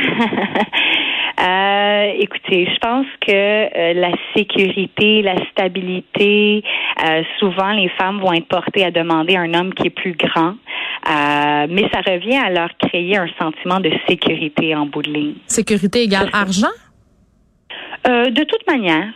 Euh, 1.41 2.13
écoutez, 2.19 2.67
je 2.67 2.79
pense 2.81 3.07
que 3.25 3.31
euh, 3.33 3.95
la 3.95 4.11
sécurité, 4.35 5.23
la 5.23 5.37
stabilité, 5.53 6.65
euh, 7.05 7.23
souvent 7.39 7.71
les 7.71 7.89
femmes 7.91 8.21
vont 8.21 8.33
être 8.33 8.49
portées 8.49 8.85
à 8.85 8.91
demander 8.91 9.37
un 9.37 9.55
homme 9.55 9.73
qui 9.73 9.87
est 9.87 9.91
plus 9.91 10.17
grand, 10.17 10.55
mais 11.07 11.89
ça 11.93 12.01
revient 12.01 12.39
à 12.39 12.51
leur 12.51 12.71
créer 12.79 13.17
un 13.17 13.29
sentiment 13.39 13.79
de 13.79 13.93
sécurité 14.09 14.75
en 14.75 14.87
bout 14.87 15.03
de 15.03 15.13
ligne. 15.13 15.35
Sécurité 15.47 16.03
égale 16.03 16.29
argent? 16.33 16.67
De 18.05 18.45
toute 18.45 18.67
manière. 18.67 19.13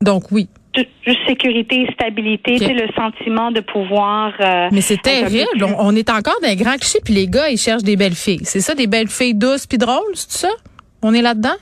Donc 0.00 0.30
oui. 0.30 0.48
Juste 1.04 1.18
sécurité, 1.26 1.88
stabilité, 1.92 2.58
c'est 2.58 2.74
le 2.74 2.86
sentiment 2.94 3.50
de 3.50 3.60
pouvoir. 3.60 4.32
Mais 4.70 4.80
c'est 4.80 5.02
terrible. 5.02 5.64
On, 5.78 5.96
est 5.96 6.08
encore 6.08 6.36
dans 6.40 6.48
les 6.48 6.56
grands 6.56 6.76
clichés, 6.76 7.00
puis 7.04 7.14
les 7.14 7.26
gars, 7.26 7.48
ils 7.48 7.58
cherchent 7.58 7.82
des 7.82 7.96
belles 7.96 8.14
filles. 8.14 8.44
C'est 8.44 8.60
ça, 8.60 8.74
des 8.74 8.86
belles 8.86 9.08
filles 9.08 9.34
douces 9.34 9.66
puis 9.66 9.78
drôles, 9.78 10.14
c'est 10.14 10.46
ça? 10.46 10.50
On 11.02 11.14
est 11.14 11.22
là-dedans? 11.22 11.56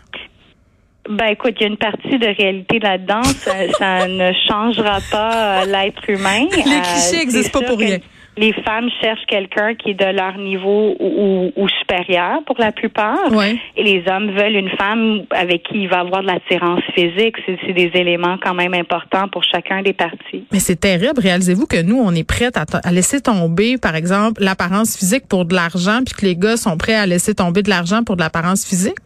Ben 1.09 1.27
écoute, 1.27 1.55
il 1.61 1.63
y 1.63 1.65
a 1.65 1.69
une 1.69 1.77
partie 1.77 2.19
de 2.19 2.27
réalité 2.27 2.79
là-dedans. 2.79 3.23
ça, 3.23 4.09
ne 4.09 4.33
changera 4.49 4.99
pas 5.11 5.63
euh, 5.63 5.65
l'être 5.67 6.09
humain. 6.09 6.47
Les 6.51 6.63
clichés 6.63 7.19
n'existent 7.19 7.59
euh, 7.59 7.63
pas 7.63 7.69
pour 7.69 7.79
rien. 7.79 7.99
Les 8.39 8.53
femmes 8.53 8.89
cherchent 9.01 9.25
quelqu'un 9.27 9.75
qui 9.75 9.91
est 9.91 9.95
de 9.95 10.15
leur 10.15 10.37
niveau 10.37 10.95
ou, 11.01 11.69
supérieur 11.81 12.43
pour 12.47 12.57
la 12.59 12.73
plupart. 12.73 13.31
Et 13.77 13.83
les 13.83 14.05
hommes 14.11 14.31
veulent 14.37 14.57
une 14.57 14.71
femme 14.71 15.23
avec 15.31 15.63
qui 15.65 15.83
il 15.83 15.89
va 15.89 16.01
avoir 16.01 16.23
de 16.23 16.27
l'attirance 16.27 16.83
physique. 16.95 17.37
C'est 17.47 17.73
des 17.73 17.91
éléments 17.95 18.37
quand 18.43 18.55
même 18.55 18.75
importants 18.75 19.29
pour 19.29 19.43
chacun 19.43 19.83
des 19.83 19.93
parties. 19.93 20.45
Mais 20.53 20.59
c'est 20.59 20.77
terrible. 20.77 21.19
Réalisez-vous 21.19 21.67
que 21.67 21.83
nous, 21.83 21.99
on 21.99 22.13
est 22.13 22.27
prêts 22.27 22.51
à, 22.55 22.93
laisser 22.93 23.21
tomber, 23.21 23.79
par 23.79 23.97
exemple, 23.97 24.43
l'apparence 24.43 24.97
physique 24.97 25.27
pour 25.29 25.45
de 25.45 25.55
l'argent, 25.55 26.01
puis 26.05 26.15
que 26.15 26.27
les 26.27 26.37
gars 26.37 26.57
sont 26.57 26.77
prêts 26.77 26.95
à 26.95 27.07
laisser 27.07 27.35
tomber 27.35 27.63
de 27.63 27.71
l'argent 27.71 28.03
pour 28.05 28.17
de 28.17 28.21
l'apparence 28.21 28.67
physique? 28.67 28.97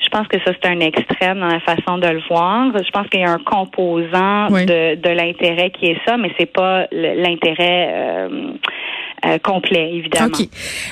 Je 0.00 0.08
pense 0.08 0.28
que 0.28 0.38
ça, 0.40 0.52
c'est 0.52 0.68
un 0.68 0.80
extrême 0.80 1.40
dans 1.40 1.48
la 1.48 1.60
façon 1.60 1.98
de 1.98 2.06
le 2.06 2.20
voir. 2.28 2.70
Je 2.76 2.90
pense 2.90 3.08
qu'il 3.08 3.20
y 3.20 3.24
a 3.24 3.30
un 3.30 3.38
composant 3.38 4.48
de, 4.48 4.94
de 4.94 5.08
l'intérêt 5.10 5.70
qui 5.70 5.86
est 5.86 5.98
ça, 6.06 6.16
mais 6.16 6.30
c'est 6.38 6.52
pas 6.52 6.86
l'intérêt 6.92 7.90
euh, 7.92 8.52
euh, 9.24 9.38
complet, 9.38 9.92
évidemment. 9.94 10.36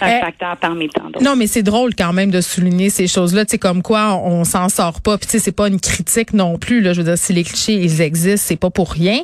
Un 0.00 0.08
euh, 0.08 0.20
facteur 0.20 0.56
parmi 0.56 0.88
tant 0.88 1.04
d'autres. 1.04 1.22
Non, 1.22 1.36
mais 1.36 1.46
c'est 1.46 1.62
drôle 1.62 1.94
quand 1.94 2.12
même 2.14 2.30
de 2.30 2.40
souligner 2.40 2.88
ces 2.88 3.06
choses-là. 3.06 3.44
Tu 3.44 3.52
sais, 3.52 3.58
comme 3.58 3.82
quoi 3.82 4.16
on, 4.16 4.44
s'en 4.44 4.68
sort 4.68 5.02
pas. 5.02 5.18
Puis 5.18 5.26
tu 5.26 5.32
sais, 5.32 5.38
c'est 5.38 5.52
pas 5.52 5.68
une 5.68 5.78
critique 5.78 6.32
non 6.32 6.56
plus. 6.56 6.80
Là, 6.80 6.94
je 6.94 7.02
veux 7.02 7.04
dire, 7.04 7.18
si 7.18 7.32
les 7.34 7.44
clichés 7.44 7.74
ils 7.74 8.00
existent, 8.00 8.44
c'est 8.46 8.56
pas 8.56 8.70
pour 8.70 8.92
rien. 8.92 9.20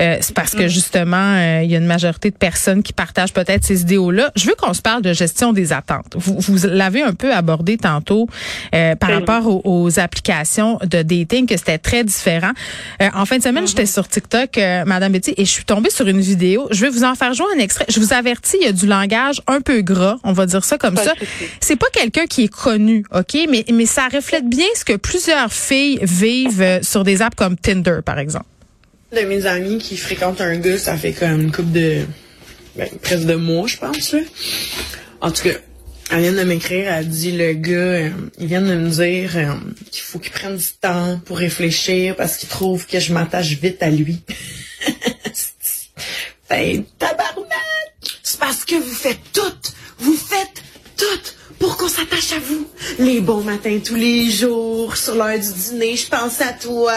Euh, 0.00 0.16
c'est 0.20 0.34
parce 0.34 0.54
que 0.54 0.64
mm. 0.64 0.68
justement, 0.68 1.60
il 1.62 1.70
y 1.70 1.74
a 1.74 1.78
une 1.78 1.86
majorité 1.86 2.30
de 2.30 2.36
personnes 2.36 2.82
qui 2.82 2.92
partagent 2.92 3.34
peut-être 3.34 3.64
ces 3.64 3.82
idéaux-là. 3.82 4.32
Je 4.34 4.46
veux 4.46 4.54
qu'on 4.54 4.72
se 4.72 4.82
parle 4.82 5.02
de 5.02 5.12
gestion 5.12 5.52
des 5.52 5.72
attentes. 5.72 6.14
Vous, 6.16 6.38
vous 6.38 6.66
l'avez 6.66 7.02
un 7.02 7.12
peu 7.12 7.32
abordé 7.32 7.76
tantôt 7.76 8.28
par 8.72 9.10
rapport 9.10 9.66
aux, 9.66 9.98
applications 9.98 10.78
de 10.82 11.02
dating, 11.02 11.46
que 11.46 11.56
c'était 11.56 11.78
très 11.78 12.04
différent. 12.04 12.52
en 13.00 13.24
fin 13.24 13.38
de 13.38 13.42
semaine, 13.42 13.64
mm-hmm. 13.64 13.68
j'étais 13.68 13.86
sur 13.86 14.06
TikTok, 14.06 14.58
Madame 14.86 15.12
Betty, 15.12 15.34
et 15.36 15.44
je 15.44 15.50
suis 15.50 15.64
tombée 15.64 15.90
sur 15.90 16.06
une 16.06 16.20
vidéo. 16.20 16.68
Je 16.70 16.82
vais 16.82 16.90
vous 16.90 17.04
en 17.04 17.14
faire 17.14 17.34
jouer 17.34 17.46
un 17.56 17.58
extrait. 17.58 17.86
Je 17.88 17.98
vous 18.00 18.12
avertis 18.12 18.37
il 18.54 18.64
y 18.64 18.68
a 18.68 18.72
du 18.72 18.86
langage 18.86 19.40
un 19.46 19.60
peu 19.60 19.80
gras, 19.82 20.18
on 20.24 20.32
va 20.32 20.46
dire 20.46 20.64
ça 20.64 20.78
comme 20.78 20.96
ça. 20.96 21.14
C'est 21.60 21.76
pas 21.76 21.88
quelqu'un 21.92 22.26
qui 22.26 22.44
est 22.44 22.52
connu, 22.52 23.04
OK, 23.14 23.36
mais 23.48 23.64
mais 23.72 23.86
ça 23.86 24.08
reflète 24.08 24.48
bien 24.48 24.66
ce 24.74 24.84
que 24.84 24.96
plusieurs 24.96 25.52
filles 25.52 25.98
vivent 26.02 26.62
euh, 26.62 26.78
sur 26.82 27.04
des 27.04 27.22
apps 27.22 27.36
comme 27.36 27.56
Tinder 27.56 27.98
par 28.04 28.18
exemple. 28.18 28.46
De 29.14 29.20
mes 29.22 29.46
amis 29.46 29.78
qui 29.78 29.96
fréquentent 29.96 30.40
un 30.40 30.56
gars, 30.58 30.78
ça 30.78 30.96
fait 30.96 31.12
comme 31.12 31.40
une 31.40 31.52
couple 31.52 31.72
de 31.72 32.02
ben, 32.76 32.88
presque 33.02 33.24
de 33.24 33.34
mois, 33.34 33.66
je 33.66 33.76
pense 33.76 34.14
En 35.20 35.30
tout 35.32 35.42
cas, 35.42 35.54
Elle 36.10 36.20
vient 36.20 36.32
de 36.32 36.44
m'écrire, 36.44 36.90
elle 36.90 37.08
dit 37.08 37.32
le 37.32 37.52
gars, 37.52 37.72
euh, 37.72 38.10
il 38.38 38.46
vient 38.46 38.62
de 38.62 38.74
me 38.74 38.88
dire 38.88 39.36
euh, 39.36 39.52
qu'il 39.90 40.02
faut 40.02 40.18
qu'il 40.18 40.32
prenne 40.32 40.56
du 40.56 40.72
temps 40.80 41.20
pour 41.26 41.38
réfléchir 41.38 42.16
parce 42.16 42.36
qu'il 42.38 42.48
trouve 42.48 42.86
que 42.86 42.98
je 42.98 43.12
m'attache 43.12 43.48
vite 43.48 43.82
à 43.82 43.90
lui. 43.90 44.22
ben, 46.48 46.84
tabarnak! 46.98 47.27
Parce 48.48 48.64
que 48.64 48.76
vous 48.76 48.94
faites 48.94 49.20
tout! 49.34 49.72
Vous 49.98 50.16
faites 50.16 50.62
tout! 50.96 51.34
pour 51.58 51.76
qu'on 51.76 51.88
s'attache 51.88 52.32
à 52.32 52.38
vous. 52.38 52.66
Les 52.98 53.20
bons 53.20 53.42
matins 53.42 53.78
tous 53.84 53.94
les 53.94 54.30
jours, 54.30 54.96
sur 54.96 55.14
l'heure 55.16 55.38
du 55.38 55.52
dîner, 55.52 55.96
je 55.96 56.08
pense 56.08 56.40
à 56.40 56.52
toi. 56.52 56.94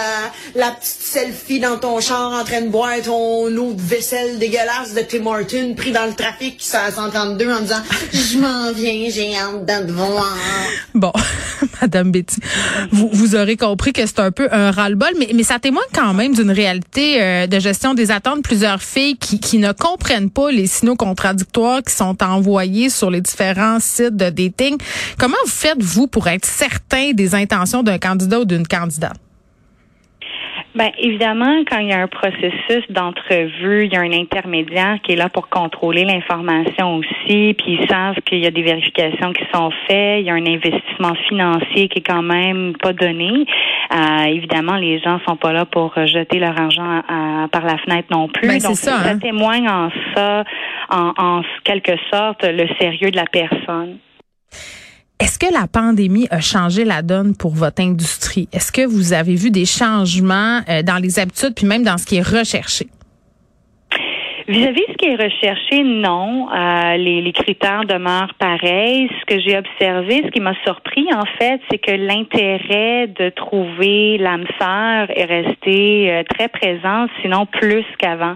La 0.55 0.71
petite 0.71 1.00
selfie 1.11 1.59
dans 1.59 1.77
ton 1.77 1.99
char 1.99 2.31
en 2.31 2.45
train 2.45 2.61
de 2.61 2.69
boire 2.69 3.01
ton 3.03 3.45
eau 3.57 3.73
de 3.73 3.81
vaisselle 3.81 4.39
dégueulasse 4.39 4.93
de 4.93 5.01
Tim 5.01 5.25
Horton 5.25 5.73
pris 5.75 5.91
dans 5.91 6.05
le 6.05 6.13
trafic 6.13 6.63
à 6.71 6.89
132 6.89 7.51
en 7.51 7.59
disant 7.59 7.81
Je 8.13 8.37
m'en 8.37 8.71
viens, 8.71 9.09
j'ai 9.09 9.35
hâte 9.35 9.87
de 9.87 9.91
voir. 9.91 10.37
Bon, 10.93 11.11
Madame 11.81 12.13
Betty, 12.13 12.39
vous, 12.93 13.09
vous 13.11 13.35
aurez 13.35 13.57
compris 13.57 13.91
que 13.91 14.05
c'est 14.05 14.19
un 14.19 14.31
peu 14.31 14.47
un 14.53 14.71
ras-le-bol, 14.71 15.09
mais, 15.19 15.31
mais 15.35 15.43
ça 15.43 15.59
témoigne 15.59 15.83
quand 15.93 16.13
même 16.13 16.33
d'une 16.33 16.51
réalité 16.51 17.21
euh, 17.21 17.45
de 17.45 17.59
gestion 17.59 17.93
des 17.93 18.09
attentes. 18.09 18.41
Plusieurs 18.43 18.81
filles 18.81 19.17
qui, 19.17 19.41
qui 19.41 19.57
ne 19.57 19.73
comprennent 19.73 20.29
pas 20.29 20.49
les 20.49 20.65
signaux 20.65 20.95
contradictoires 20.95 21.83
qui 21.83 21.93
sont 21.93 22.23
envoyés 22.23 22.89
sur 22.89 23.11
les 23.11 23.19
différents 23.19 23.81
sites 23.81 24.15
de 24.15 24.29
des 24.29 24.53
Comment 25.17 25.35
vous 25.43 25.51
faites, 25.51 25.81
vous, 25.83 26.07
pour 26.07 26.29
être 26.29 26.45
certain 26.45 27.11
des 27.11 27.35
intentions 27.35 27.83
d'un 27.83 27.97
candidat 27.97 28.39
ou 28.39 28.45
d'une 28.45 28.65
candidate? 28.65 29.17
Ben 30.73 30.89
évidemment, 30.97 31.63
quand 31.69 31.79
il 31.79 31.89
y 31.89 31.93
a 31.93 31.99
un 31.99 32.07
processus 32.07 32.89
d'entrevue, 32.89 33.85
il 33.85 33.93
y 33.93 33.97
a 33.97 33.99
un 33.99 34.13
intermédiaire 34.13 34.99
qui 35.03 35.11
est 35.11 35.15
là 35.17 35.27
pour 35.27 35.49
contrôler 35.49 36.05
l'information 36.05 36.95
aussi, 36.95 37.53
puis 37.57 37.77
ils 37.79 37.87
savent 37.89 38.15
qu'il 38.25 38.39
y 38.39 38.47
a 38.47 38.51
des 38.51 38.61
vérifications 38.61 39.33
qui 39.33 39.43
sont 39.53 39.69
faites, 39.87 40.21
il 40.21 40.27
y 40.27 40.29
a 40.29 40.33
un 40.33 40.45
investissement 40.45 41.13
financier 41.27 41.89
qui 41.89 41.99
est 41.99 42.07
quand 42.07 42.23
même 42.23 42.73
pas 42.81 42.93
donné. 42.93 43.45
Euh, 43.93 44.23
évidemment, 44.27 44.77
les 44.77 44.99
gens 44.99 45.19
sont 45.27 45.35
pas 45.35 45.51
là 45.51 45.65
pour 45.65 45.93
jeter 46.05 46.39
leur 46.39 46.57
argent 46.57 47.01
par 47.51 47.65
la 47.65 47.77
fenêtre 47.79 48.07
non 48.09 48.29
plus. 48.29 48.47
Ben, 48.47 48.59
Donc 48.59 48.75
ça, 48.75 48.97
ça 48.97 49.09
hein? 49.09 49.17
témoigne 49.17 49.67
en 49.67 49.89
ça, 50.15 50.45
en, 50.89 51.11
en 51.17 51.41
quelque 51.65 51.97
sorte, 52.09 52.43
le 52.43 52.67
sérieux 52.79 53.11
de 53.11 53.17
la 53.17 53.25
personne. 53.25 53.97
Est-ce 55.21 55.37
que 55.37 55.53
la 55.53 55.67
pandémie 55.67 56.27
a 56.31 56.41
changé 56.41 56.83
la 56.83 57.03
donne 57.03 57.35
pour 57.35 57.53
votre 57.53 57.79
industrie? 57.79 58.49
Est-ce 58.51 58.71
que 58.71 58.83
vous 58.83 59.13
avez 59.13 59.35
vu 59.35 59.51
des 59.51 59.67
changements 59.67 60.61
euh, 60.67 60.81
dans 60.81 60.97
les 60.97 61.19
habitudes 61.19 61.53
puis 61.53 61.67
même 61.67 61.83
dans 61.83 61.99
ce 61.99 62.07
qui 62.07 62.15
est 62.15 62.23
recherché? 62.23 62.89
Vis-à-vis 64.51 64.83
ce 64.89 64.93
qui 64.97 65.05
est 65.07 65.15
recherché, 65.15 65.81
non. 65.83 66.49
Euh, 66.51 66.97
les, 66.97 67.21
les, 67.21 67.31
critères 67.31 67.85
demeurent 67.85 68.33
pareils. 68.37 69.09
Ce 69.21 69.25
que 69.25 69.39
j'ai 69.39 69.57
observé, 69.57 70.23
ce 70.25 70.29
qui 70.29 70.41
m'a 70.41 70.53
surpris, 70.65 71.05
en 71.13 71.25
fait, 71.39 71.61
c'est 71.69 71.77
que 71.77 71.91
l'intérêt 71.91 73.07
de 73.07 73.29
trouver 73.29 74.17
l'âme 74.17 74.45
sœur 74.59 75.07
est 75.15 75.23
resté 75.23 76.11
euh, 76.11 76.23
très 76.23 76.49
présent, 76.49 77.07
sinon 77.21 77.45
plus 77.45 77.85
qu'avant. 77.97 78.35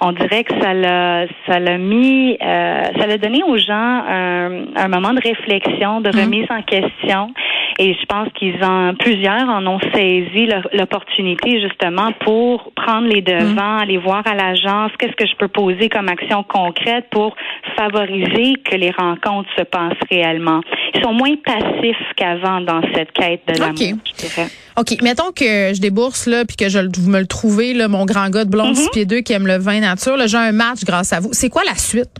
On 0.00 0.12
dirait 0.12 0.44
que 0.44 0.54
ça 0.60 0.72
l'a, 0.72 1.26
ça 1.48 1.58
l'a 1.58 1.78
mis, 1.78 2.38
euh, 2.40 2.82
ça 2.98 3.06
l'a 3.08 3.18
donné 3.18 3.42
aux 3.42 3.56
gens 3.56 3.72
un, 3.74 4.66
un, 4.76 4.88
moment 4.88 5.14
de 5.14 5.20
réflexion, 5.20 6.00
de 6.00 6.10
mmh. 6.10 6.20
remise 6.20 6.46
en 6.50 6.62
question. 6.62 7.32
Et 7.78 7.94
je 7.94 8.06
pense 8.06 8.28
qu'ils 8.38 8.62
ont 8.62 8.94
plusieurs 8.98 9.48
en 9.48 9.66
ont 9.66 9.80
saisi 9.94 10.48
l'opportunité 10.72 11.60
justement 11.60 12.12
pour 12.24 12.72
prendre 12.74 13.06
les 13.08 13.22
devants, 13.22 13.76
mmh. 13.76 13.82
aller 13.82 13.98
voir 13.98 14.22
à 14.26 14.34
l'agence, 14.34 14.92
qu'est-ce 14.98 15.16
que 15.16 15.26
je 15.26 15.36
peux 15.36 15.48
poser 15.48 15.88
comme 15.88 16.08
action 16.08 16.42
concrète 16.42 17.06
pour 17.10 17.34
favoriser 17.76 18.54
que 18.64 18.76
les 18.76 18.90
rencontres 18.90 19.48
se 19.56 19.62
passent 19.64 19.92
réellement. 20.10 20.60
Ils 20.94 21.02
sont 21.02 21.12
moins 21.12 21.34
passifs 21.44 21.96
qu'avant 22.16 22.60
dans 22.60 22.80
cette 22.94 23.12
quête 23.12 23.42
de 23.48 23.58
l'amour, 23.58 23.74
okay. 23.74 23.94
je 24.04 24.26
dirais. 24.26 24.48
OK, 24.78 25.02
mettons 25.02 25.32
que 25.32 25.72
je 25.74 25.80
débourse 25.80 26.26
là 26.26 26.44
puis 26.44 26.56
que 26.56 26.68
je 26.68 26.78
vous 26.78 27.10
me 27.10 27.20
le 27.20 27.26
trouvez 27.26 27.72
là 27.72 27.88
mon 27.88 28.04
grand 28.04 28.28
gars 28.28 28.44
de 28.44 28.50
blond 28.50 28.66
Mm-hmm. 28.66 28.74
six 28.74 28.90
pieds 28.90 29.04
deux 29.04 29.20
qui 29.20 29.32
aime 29.32 29.46
le 29.46 29.58
vin 29.58 29.80
nature, 29.80 30.16
là 30.16 30.26
j'ai 30.26 30.38
un 30.38 30.52
match 30.52 30.84
grâce 30.84 31.12
à 31.12 31.20
vous. 31.20 31.28
C'est 31.32 31.48
quoi 31.48 31.62
la 31.64 31.76
suite? 31.76 32.10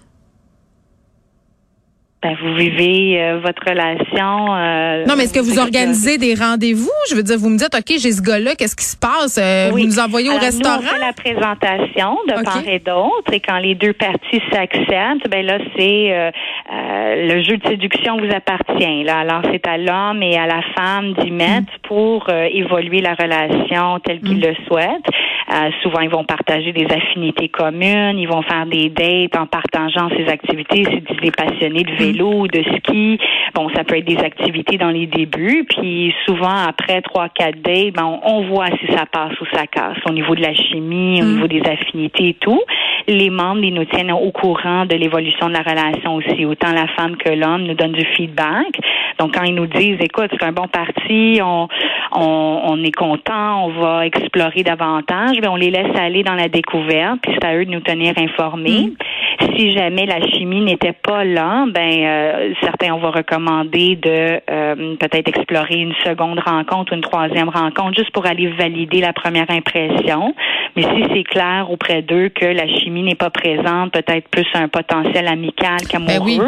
Ben, 2.27 2.37
vous 2.43 2.55
vivez 2.55 3.23
euh, 3.23 3.39
votre 3.39 3.63
relation. 3.65 4.57
Euh, 4.57 5.05
non, 5.07 5.15
mais 5.17 5.25
est-ce 5.25 5.33
que 5.33 5.39
vous 5.39 5.61
organisez 5.61 6.19
des 6.19 6.35
rendez-vous? 6.35 6.91
Je 7.09 7.15
veux 7.15 7.23
dire, 7.23 7.39
vous 7.39 7.51
me 7.51 7.57
dites, 7.57 7.73
OK, 7.73 7.99
j'ai 7.99 8.11
ce 8.11 8.21
gars-là, 8.21 8.57
qu'est-ce 8.57 8.75
qui 8.75 8.85
se 8.85 8.97
passe? 8.97 9.39
Euh, 9.39 9.71
oui. 9.73 9.83
Vous 9.83 9.87
nous 9.87 9.99
envoyez 10.01 10.31
Alors, 10.31 10.43
au 10.43 10.45
restaurant? 10.45 10.81
Nous, 10.81 10.89
on 10.89 10.91
fait 10.91 10.99
la 10.99 11.13
présentation 11.13 12.19
de 12.27 12.33
okay. 12.33 12.43
part 12.43 12.63
et 12.67 12.79
d'autre. 12.81 13.33
Et 13.33 13.39
quand 13.39 13.59
les 13.59 13.77
deux 13.77 13.93
parties 13.93 14.43
s'acceptent, 14.51 15.31
ben 15.31 15.47
là, 15.47 15.59
c'est 15.77 16.33
euh, 16.73 17.29
le 17.29 17.45
jeu 17.45 17.59
de 17.59 17.69
séduction 17.69 18.17
vous 18.17 18.35
appartient. 18.35 19.05
Là. 19.05 19.21
Alors, 19.21 19.43
c'est 19.53 19.65
à 19.69 19.79
l'homme 19.79 20.21
et 20.21 20.37
à 20.37 20.47
la 20.47 20.63
femme 20.77 21.13
d'y 21.15 21.31
mettre 21.31 21.73
mm. 21.73 21.87
pour 21.87 22.27
euh, 22.29 22.49
évoluer 22.51 23.03
la 23.03 23.15
relation 23.15 24.01
telle 24.01 24.21
qu'ils 24.21 24.39
mm. 24.39 24.49
le 24.49 24.55
souhaitent. 24.67 25.07
Euh, 25.53 25.71
souvent, 25.83 26.01
ils 26.01 26.11
vont 26.11 26.25
partager 26.25 26.73
des 26.73 26.87
affinités 26.87 27.49
communes, 27.49 28.19
ils 28.19 28.29
vont 28.29 28.43
faire 28.43 28.67
des 28.67 28.89
dates 28.89 29.37
en 29.37 29.47
partageant 29.47 30.09
ces 30.17 30.27
activités. 30.29 30.85
C'est 30.85 31.21
des 31.21 31.31
passionnés 31.31 31.85
de 31.85 31.93
vélo, 31.93 32.47
de 32.49 32.63
ski. 32.77 33.19
Bon, 33.55 33.69
ça 33.75 33.85
peut 33.85 33.97
être 33.97 34.05
des 34.05 34.19
activités 34.19 34.77
dans 34.77 34.91
les 34.91 35.07
débuts, 35.07 35.65
puis 35.69 36.13
souvent 36.25 36.67
après 36.69 37.01
trois, 37.03 37.29
quatre 37.29 37.61
dates, 37.63 37.93
ben, 37.95 38.05
on, 38.05 38.21
on, 38.25 38.43
voit 38.49 38.67
si 38.81 38.87
ça 38.93 39.05
passe 39.07 39.41
ou 39.41 39.47
ça 39.53 39.67
casse 39.67 39.99
au 40.09 40.13
niveau 40.13 40.35
de 40.35 40.43
la 40.43 40.55
chimie, 40.55 41.23
au 41.23 41.25
Mm. 41.25 41.35
niveau 41.35 41.47
des 41.49 41.63
affinités 41.63 42.29
et 42.29 42.35
tout. 42.35 42.61
Les 43.09 43.31
membres, 43.31 43.63
ils 43.63 43.75
nous 43.75 43.85
tiennent 43.85 44.13
au 44.13 44.31
courant 44.33 44.85
de 44.87 44.97
l'évolution 44.97 45.49
de 45.49 45.53
la 45.53 45.63
relation 45.63 46.17
aussi. 46.17 46.45
Autant 46.45 46.73
la 46.73 46.89
femme 46.89 47.17
que 47.17 47.31
l'homme 47.31 47.63
nous 47.63 47.75
donnent 47.75 47.93
du 47.93 48.05
feedback. 48.17 48.79
Donc, 49.19 49.35
quand 49.35 49.45
ils 49.45 49.55
nous 49.55 49.67
disent, 49.67 49.99
écoute, 50.01 50.31
c'est 50.31 50.45
un 50.45 50.53
bon 50.53 50.69
parti, 50.69 51.41
on, 51.43 51.69
on, 52.13 52.61
on 52.65 52.83
est 52.83 52.95
content, 52.95 53.67
on 53.67 53.69
va 53.81 54.07
explorer 54.07 54.63
davantage, 54.63 55.41
ben, 55.41 55.51
on 55.51 55.57
les 55.57 55.71
laisse 55.71 55.97
aller 55.99 56.23
dans 56.23 56.35
la 56.35 56.49
découverte, 56.49 57.21
puis 57.23 57.33
c'est 57.35 57.47
à 57.47 57.57
eux 57.57 57.65
de 57.65 57.71
nous 57.71 57.81
tenir 57.81 58.15
informés. 58.17 58.93
Mm. 59.41 59.57
Si 59.57 59.73
jamais 59.73 60.07
la 60.07 60.21
chimie 60.29 60.61
n'était 60.61 60.95
pas 60.95 61.25
là, 61.25 61.67
ben 61.69 62.05
euh, 62.05 62.55
certains 62.63 62.95
on 62.95 62.99
va 62.99 63.11
recommander 63.11 63.97
de 63.97 64.41
euh, 64.51 64.97
peut-être 64.97 65.29
explorer 65.29 65.77
une 65.77 65.95
seconde 66.05 66.39
rencontre 66.39 66.93
ou 66.93 66.95
une 66.95 67.03
troisième 67.03 67.49
rencontre 67.49 67.97
juste 67.97 68.13
pour 68.13 68.27
aller 68.27 68.49
valider 68.49 69.01
la 69.01 69.13
première 69.13 69.51
impression. 69.51 70.35
Mais 70.75 70.83
si 70.83 71.05
c'est 71.13 71.25
clair 71.25 71.67
auprès 71.71 72.03
d'eux 72.03 72.29
que 72.29 72.47
la 72.47 72.67
chimie 72.67 73.03
n'est 73.03 73.15
pas 73.15 73.31
présente, 73.31 73.93
peut-être 73.93 74.29
plus 74.29 74.47
un 74.55 74.69
potentiel 74.69 75.29
amical 75.29 75.81
qu'amoureux, 75.89 76.17
ben 76.17 76.23
oui. 76.25 76.41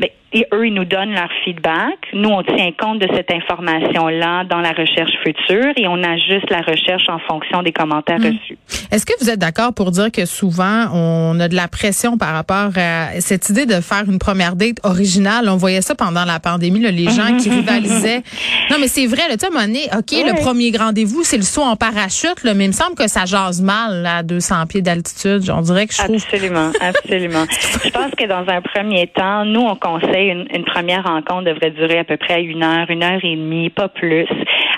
ben, 0.00 0.08
et 0.32 0.46
eux, 0.52 0.66
ils 0.66 0.74
nous 0.74 0.84
donnent 0.84 1.12
leur 1.12 1.28
feedback. 1.44 1.98
Nous, 2.12 2.28
on 2.28 2.42
tient 2.42 2.70
compte 2.78 2.98
de 3.00 3.08
cette 3.14 3.30
information-là 3.30 4.44
dans 4.44 4.60
la 4.60 4.70
recherche 4.70 5.12
future 5.22 5.72
et 5.76 5.86
on 5.86 6.02
ajuste 6.02 6.48
la 6.50 6.60
recherche 6.60 7.08
en 7.08 7.18
fonction 7.18 7.62
des 7.62 7.72
commentaires 7.72 8.18
mmh. 8.18 8.26
reçus. 8.26 8.58
Est-ce 8.90 9.04
que 9.04 9.12
vous 9.20 9.30
êtes 9.30 9.38
d'accord 9.38 9.74
pour 9.74 9.90
dire 9.90 10.10
que 10.10 10.24
souvent, 10.24 10.88
on 10.94 11.38
a 11.40 11.48
de 11.48 11.54
la 11.54 11.68
pression 11.68 12.16
par 12.16 12.32
rapport 12.32 12.70
à 12.76 13.20
cette 13.20 13.48
idée 13.50 13.66
de 13.66 13.80
faire 13.80 14.04
une 14.08 14.18
première 14.18 14.56
date 14.56 14.78
originale? 14.84 15.48
On 15.48 15.56
voyait 15.56 15.82
ça 15.82 15.94
pendant 15.94 16.24
la 16.24 16.40
pandémie, 16.40 16.80
là, 16.80 16.90
les 16.90 17.10
gens 17.10 17.36
qui 17.36 17.50
rivalisaient. 17.50 18.22
Non, 18.70 18.76
mais 18.80 18.88
c'est 18.88 19.06
vrai, 19.06 19.28
là, 19.28 19.36
tu 19.36 19.46
sais, 19.46 19.96
OK, 19.96 20.12
oui. 20.12 20.24
le 20.26 20.34
premier 20.40 20.72
rendez-vous, 20.76 21.22
c'est 21.24 21.36
le 21.36 21.42
saut 21.42 21.62
en 21.62 21.76
parachute, 21.76 22.42
là, 22.44 22.54
mais 22.54 22.64
il 22.64 22.68
me 22.68 22.72
semble 22.72 22.94
que 22.94 23.08
ça 23.08 23.24
jase 23.24 23.60
mal 23.60 24.02
là, 24.02 24.18
à 24.18 24.22
200 24.22 24.66
pieds 24.66 24.82
d'altitude. 24.82 25.42
On 25.50 25.60
dirait 25.60 25.86
que 25.86 25.94
je 25.94 26.02
trouve... 26.02 26.16
Absolument, 26.16 26.70
absolument. 26.80 27.44
je 27.84 27.90
pense 27.90 28.12
que 28.12 28.26
dans 28.26 28.50
un 28.50 28.60
premier 28.62 29.06
temps, 29.08 29.44
nous, 29.44 29.60
on 29.60 29.76
conseille 29.76 30.21
une, 30.28 30.46
une, 30.54 30.64
première 30.64 31.04
rencontre 31.04 31.44
devrait 31.44 31.70
durer 31.70 31.98
à 31.98 32.04
peu 32.04 32.16
près 32.16 32.42
une 32.42 32.62
heure, 32.62 32.90
une 32.90 33.02
heure 33.02 33.20
et 33.22 33.36
demie, 33.36 33.70
pas 33.70 33.88
plus. 33.88 34.26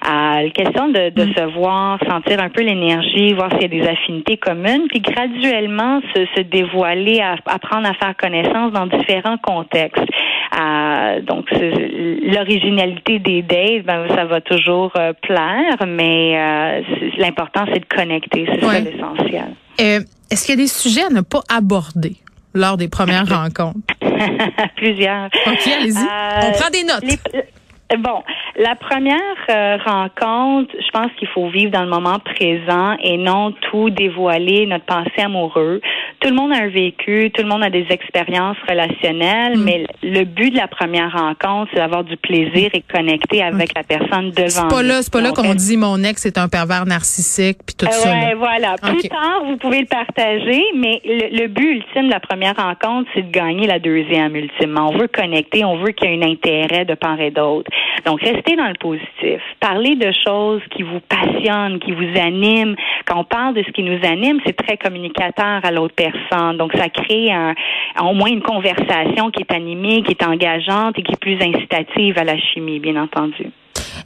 Euh, 0.06 0.42
la 0.42 0.50
question 0.50 0.88
de, 0.88 1.10
de 1.10 1.24
mm. 1.24 1.34
se 1.34 1.58
voir, 1.58 1.98
sentir 2.08 2.40
un 2.40 2.50
peu 2.50 2.62
l'énergie, 2.62 3.32
voir 3.32 3.50
s'il 3.52 3.62
y 3.62 3.64
a 3.64 3.68
des 3.68 3.88
affinités 3.88 4.36
communes, 4.36 4.86
puis 4.88 5.00
graduellement 5.00 6.00
se, 6.14 6.26
se 6.36 6.42
dévoiler, 6.42 7.20
à, 7.20 7.36
apprendre 7.46 7.88
à 7.88 7.94
faire 7.94 8.14
connaissance 8.16 8.72
dans 8.72 8.86
différents 8.86 9.38
contextes. 9.38 10.04
Euh, 10.60 11.20
donc, 11.22 11.46
l'originalité 11.50 13.18
des 13.18 13.42
dates, 13.42 13.84
ben, 13.84 14.06
ça 14.14 14.24
va 14.24 14.40
toujours 14.40 14.92
euh, 14.96 15.12
plaire, 15.22 15.76
mais 15.86 16.36
euh, 16.36 16.82
l'important, 17.18 17.64
c'est 17.72 17.80
de 17.80 17.86
connecter. 17.86 18.46
C'est 18.46 18.64
ouais. 18.64 18.74
ça 18.74 18.80
l'essentiel. 18.80 19.54
Est-ce 20.30 20.46
qu'il 20.46 20.54
y 20.54 20.58
a 20.58 20.62
des 20.62 20.68
sujets 20.68 21.04
à 21.04 21.10
ne 21.10 21.20
pas 21.20 21.40
aborder? 21.48 22.16
Lors 22.54 22.76
des 22.76 22.88
premières 22.88 23.28
rencontres? 23.42 23.78
Plusieurs. 24.76 25.26
OK, 25.26 25.66
allez-y. 25.66 25.96
Euh, 25.96 26.40
On 26.48 26.52
prend 26.52 26.70
des 26.70 26.84
notes. 26.84 27.02
Les, 27.02 27.18
bon, 27.98 28.22
la 28.56 28.74
première 28.76 29.18
euh, 29.50 29.76
rencontre, 29.84 30.70
je 30.78 30.90
pense 30.90 31.12
qu'il 31.18 31.28
faut 31.28 31.48
vivre 31.48 31.70
dans 31.70 31.82
le 31.82 31.88
moment 31.90 32.18
présent 32.18 32.96
et 33.02 33.16
non 33.16 33.52
tout 33.70 33.90
dévoiler 33.90 34.66
notre 34.66 34.84
passé 34.84 35.22
amoureux, 35.22 35.80
tout 36.20 36.28
le 36.30 36.34
monde 36.34 36.52
a 36.52 36.56
un 36.56 36.68
vécu, 36.68 37.30
tout 37.34 37.42
le 37.42 37.48
monde 37.48 37.62
a 37.62 37.70
des 37.70 37.86
expériences 37.90 38.56
relationnelles, 38.68 39.58
Mm. 39.58 39.64
mais 39.64 39.86
le 40.02 40.24
but 40.24 40.50
de 40.50 40.56
la 40.56 40.68
première 40.68 41.12
rencontre, 41.12 41.70
c'est 41.72 41.80
d'avoir 41.80 42.04
du 42.04 42.16
plaisir 42.16 42.70
et 42.72 42.82
connecter 42.82 43.42
avec 43.42 43.74
la 43.74 43.82
personne 43.82 44.30
devant 44.30 44.48
C'est 44.48 44.68
pas 44.68 44.82
là, 44.82 45.02
c'est 45.02 45.12
pas 45.12 45.20
là 45.20 45.32
qu'on 45.32 45.54
dit 45.54 45.76
mon 45.76 46.02
ex 46.02 46.24
est 46.26 46.38
un 46.38 46.48
pervers 46.48 46.86
narcissique 46.86 47.58
puis 47.66 47.74
tout 47.76 47.86
euh, 47.86 47.90
ça. 47.90 48.10
ouais, 48.10 48.30
là. 48.30 48.34
voilà. 48.36 48.74
Plus 48.82 49.08
tard, 49.08 49.42
vous 49.44 49.56
pouvez 49.56 49.80
le 49.80 49.86
partager, 49.86 50.62
mais 50.76 51.00
le, 51.04 51.42
le 51.42 51.48
but 51.48 51.76
ultime 51.76 52.06
de 52.06 52.10
la 52.10 52.20
première 52.20 52.56
rencontre, 52.56 53.08
c'est 53.14 53.22
de 53.22 53.30
gagner 53.30 53.66
la 53.66 53.78
deuxième 53.78 54.34
ultimement. 54.36 54.90
On 54.92 54.98
veut 54.98 55.08
connecter, 55.08 55.64
on 55.64 55.76
veut 55.76 55.90
qu'il 55.92 56.10
y 56.10 56.14
ait 56.14 56.24
un 56.24 56.28
intérêt 56.30 56.84
de 56.84 56.94
part 56.94 57.20
et 57.20 57.30
d'autre. 57.30 57.70
Donc, 58.06 58.20
restez 58.20 58.56
dans 58.56 58.68
le 58.68 58.78
positif. 58.78 59.40
Parlez 59.60 59.96
de 59.96 60.12
choses 60.26 60.60
qui 60.70 60.82
vous 60.82 61.00
passionnent, 61.00 61.78
qui 61.78 61.92
vous 61.92 62.18
animent. 62.20 62.76
Quand 63.06 63.20
on 63.20 63.24
parle 63.24 63.54
de 63.54 63.62
ce 63.62 63.70
qui 63.72 63.82
nous 63.82 63.98
anime, 64.04 64.40
c'est 64.46 64.56
très 64.56 64.76
communicateur 64.76 65.60
à 65.62 65.70
l'autre 65.70 65.94
personne. 65.94 66.56
Donc, 66.56 66.72
ça 66.74 66.88
crée 66.88 67.32
un, 67.32 67.54
au 68.02 68.14
moins 68.14 68.28
une 68.30 68.42
conversation 68.42 69.30
qui 69.30 69.42
est 69.42 69.52
animée, 69.52 70.02
qui 70.02 70.12
est 70.12 70.24
engageante 70.24 70.98
et 70.98 71.02
qui 71.02 71.12
est 71.12 71.20
plus 71.20 71.38
incitative 71.40 72.18
à 72.18 72.24
la 72.24 72.38
chimie, 72.38 72.80
bien 72.80 72.96
entendu. 72.96 73.46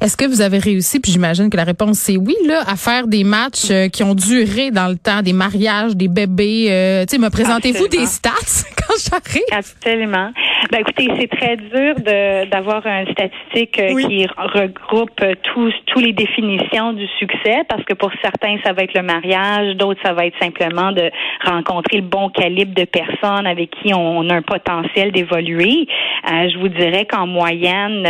Est-ce 0.00 0.16
que 0.16 0.26
vous 0.26 0.40
avez 0.40 0.58
réussi, 0.58 1.00
puis 1.00 1.10
j'imagine 1.10 1.50
que 1.50 1.56
la 1.56 1.64
réponse 1.64 1.98
c'est 1.98 2.16
oui, 2.16 2.36
là, 2.46 2.62
à 2.68 2.76
faire 2.76 3.08
des 3.08 3.24
matchs 3.24 3.70
euh, 3.70 3.88
qui 3.88 4.04
ont 4.04 4.14
duré 4.14 4.70
dans 4.70 4.86
le 4.86 4.96
temps, 4.96 5.22
des 5.22 5.32
mariages, 5.32 5.96
des 5.96 6.06
bébés. 6.06 6.68
euh, 6.70 7.04
tu 7.04 7.16
sais, 7.16 7.18
me 7.18 7.30
présentez-vous 7.30 7.88
des 7.88 8.06
stats 8.06 8.30
quand 8.76 8.94
j'arrive? 9.10 9.42
Absolument. 9.50 10.30
Ben 10.70 10.80
écoutez, 10.80 11.08
c'est 11.18 11.28
très 11.28 11.56
dur 11.56 11.94
de 11.94 12.44
d'avoir 12.50 12.86
une 12.86 13.10
statistique 13.12 13.78
euh, 13.78 13.92
Oui. 13.94 14.06
qui 14.06 14.26
regroupe 14.26 15.18
euh, 15.22 15.34
tous 15.42 15.72
tous 15.86 16.00
les 16.00 16.12
définitions 16.12 16.92
du 16.92 17.06
succès 17.18 17.62
parce 17.68 17.82
que 17.84 17.94
pour 17.94 18.10
certains 18.22 18.56
ça 18.62 18.74
va 18.74 18.82
être 18.82 18.94
le 18.94 19.02
mariage, 19.02 19.76
d'autres 19.76 20.00
ça 20.04 20.12
va 20.12 20.26
être 20.26 20.38
simplement 20.40 20.92
de 20.92 21.10
rencontrer 21.44 21.96
le 21.96 22.02
bon 22.02 22.28
calibre 22.28 22.74
de 22.74 22.84
personnes 22.84 23.46
avec 23.46 23.70
qui 23.70 23.94
on 23.94 24.28
a 24.28 24.34
un 24.34 24.42
potentiel 24.42 25.10
d'évoluer. 25.12 25.86
Euh, 26.30 26.48
je 26.50 26.58
vous 26.58 26.68
dirais 26.68 27.06
qu'en 27.06 27.26
moyenne 27.26 28.06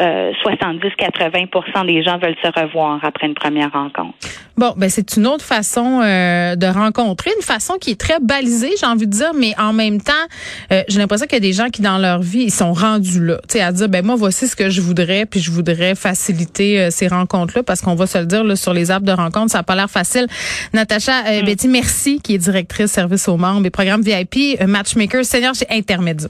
euh, 0.00 0.16
euh, 0.26 0.32
70-80% 0.44 1.86
des 1.86 2.02
gens 2.02 2.18
veulent 2.18 2.36
se 2.42 2.60
revoir 2.60 3.00
après 3.02 3.26
une 3.26 3.34
première 3.34 3.72
rencontre. 3.72 4.14
Bon, 4.56 4.72
ben 4.76 4.88
c'est 4.88 5.16
une 5.16 5.26
autre 5.26 5.44
façon 5.44 6.00
euh, 6.02 6.56
de 6.56 6.66
rencontrer, 6.66 7.30
une 7.36 7.42
façon 7.42 7.74
qui 7.78 7.90
est 7.90 8.00
très 8.00 8.18
balisée, 8.20 8.70
j'ai 8.80 8.86
envie 8.86 9.06
de 9.06 9.12
dire, 9.12 9.32
mais 9.34 9.52
en 9.58 9.72
même 9.72 10.00
temps, 10.00 10.12
euh, 10.72 10.82
j'ai 10.88 10.98
l'impression 10.98 11.26
qu'il 11.26 11.36
y 11.36 11.44
a 11.44 11.48
des 11.48 11.52
gens 11.52 11.68
qui 11.68 11.82
dans 11.82 11.98
leur 11.98 12.20
vie 12.20 12.44
ils 12.44 12.52
sont 12.52 12.72
rendus 12.72 13.22
là, 13.22 13.38
tu 13.48 13.58
sais, 13.58 13.60
à 13.60 13.72
dire 13.72 13.88
ben 13.88 14.04
moi 14.04 14.16
voici 14.16 14.48
ce 14.48 14.56
que 14.56 14.70
je 14.70 14.80
voudrais, 14.80 15.26
puis 15.26 15.40
je 15.40 15.50
voudrais 15.50 15.94
faciliter 15.94 16.80
euh, 16.80 16.90
ces 16.90 17.08
rencontres-là 17.08 17.62
parce 17.62 17.82
qu'on 17.82 17.94
va 17.94 18.06
se 18.06 18.18
le 18.18 18.26
dire 18.26 18.44
là, 18.44 18.56
sur 18.56 18.72
les 18.72 18.90
apps 18.90 19.04
de 19.04 19.12
rencontres, 19.12 19.52
ça 19.52 19.58
a 19.58 19.62
pas 19.62 19.74
l'air 19.74 19.90
facile. 19.90 20.26
Natacha 20.72 21.12
euh, 21.28 21.42
Betty, 21.42 21.68
merci, 21.68 22.20
qui 22.20 22.34
est 22.34 22.38
directrice 22.38 22.90
service 22.90 23.28
aux 23.28 23.36
membres 23.36 23.66
et 23.66 23.70
programme 23.70 24.00
VIP, 24.00 24.60
matchmaker 24.66 25.24
senior 25.24 25.54
chez 25.54 25.66
Intermédia. 25.70 26.28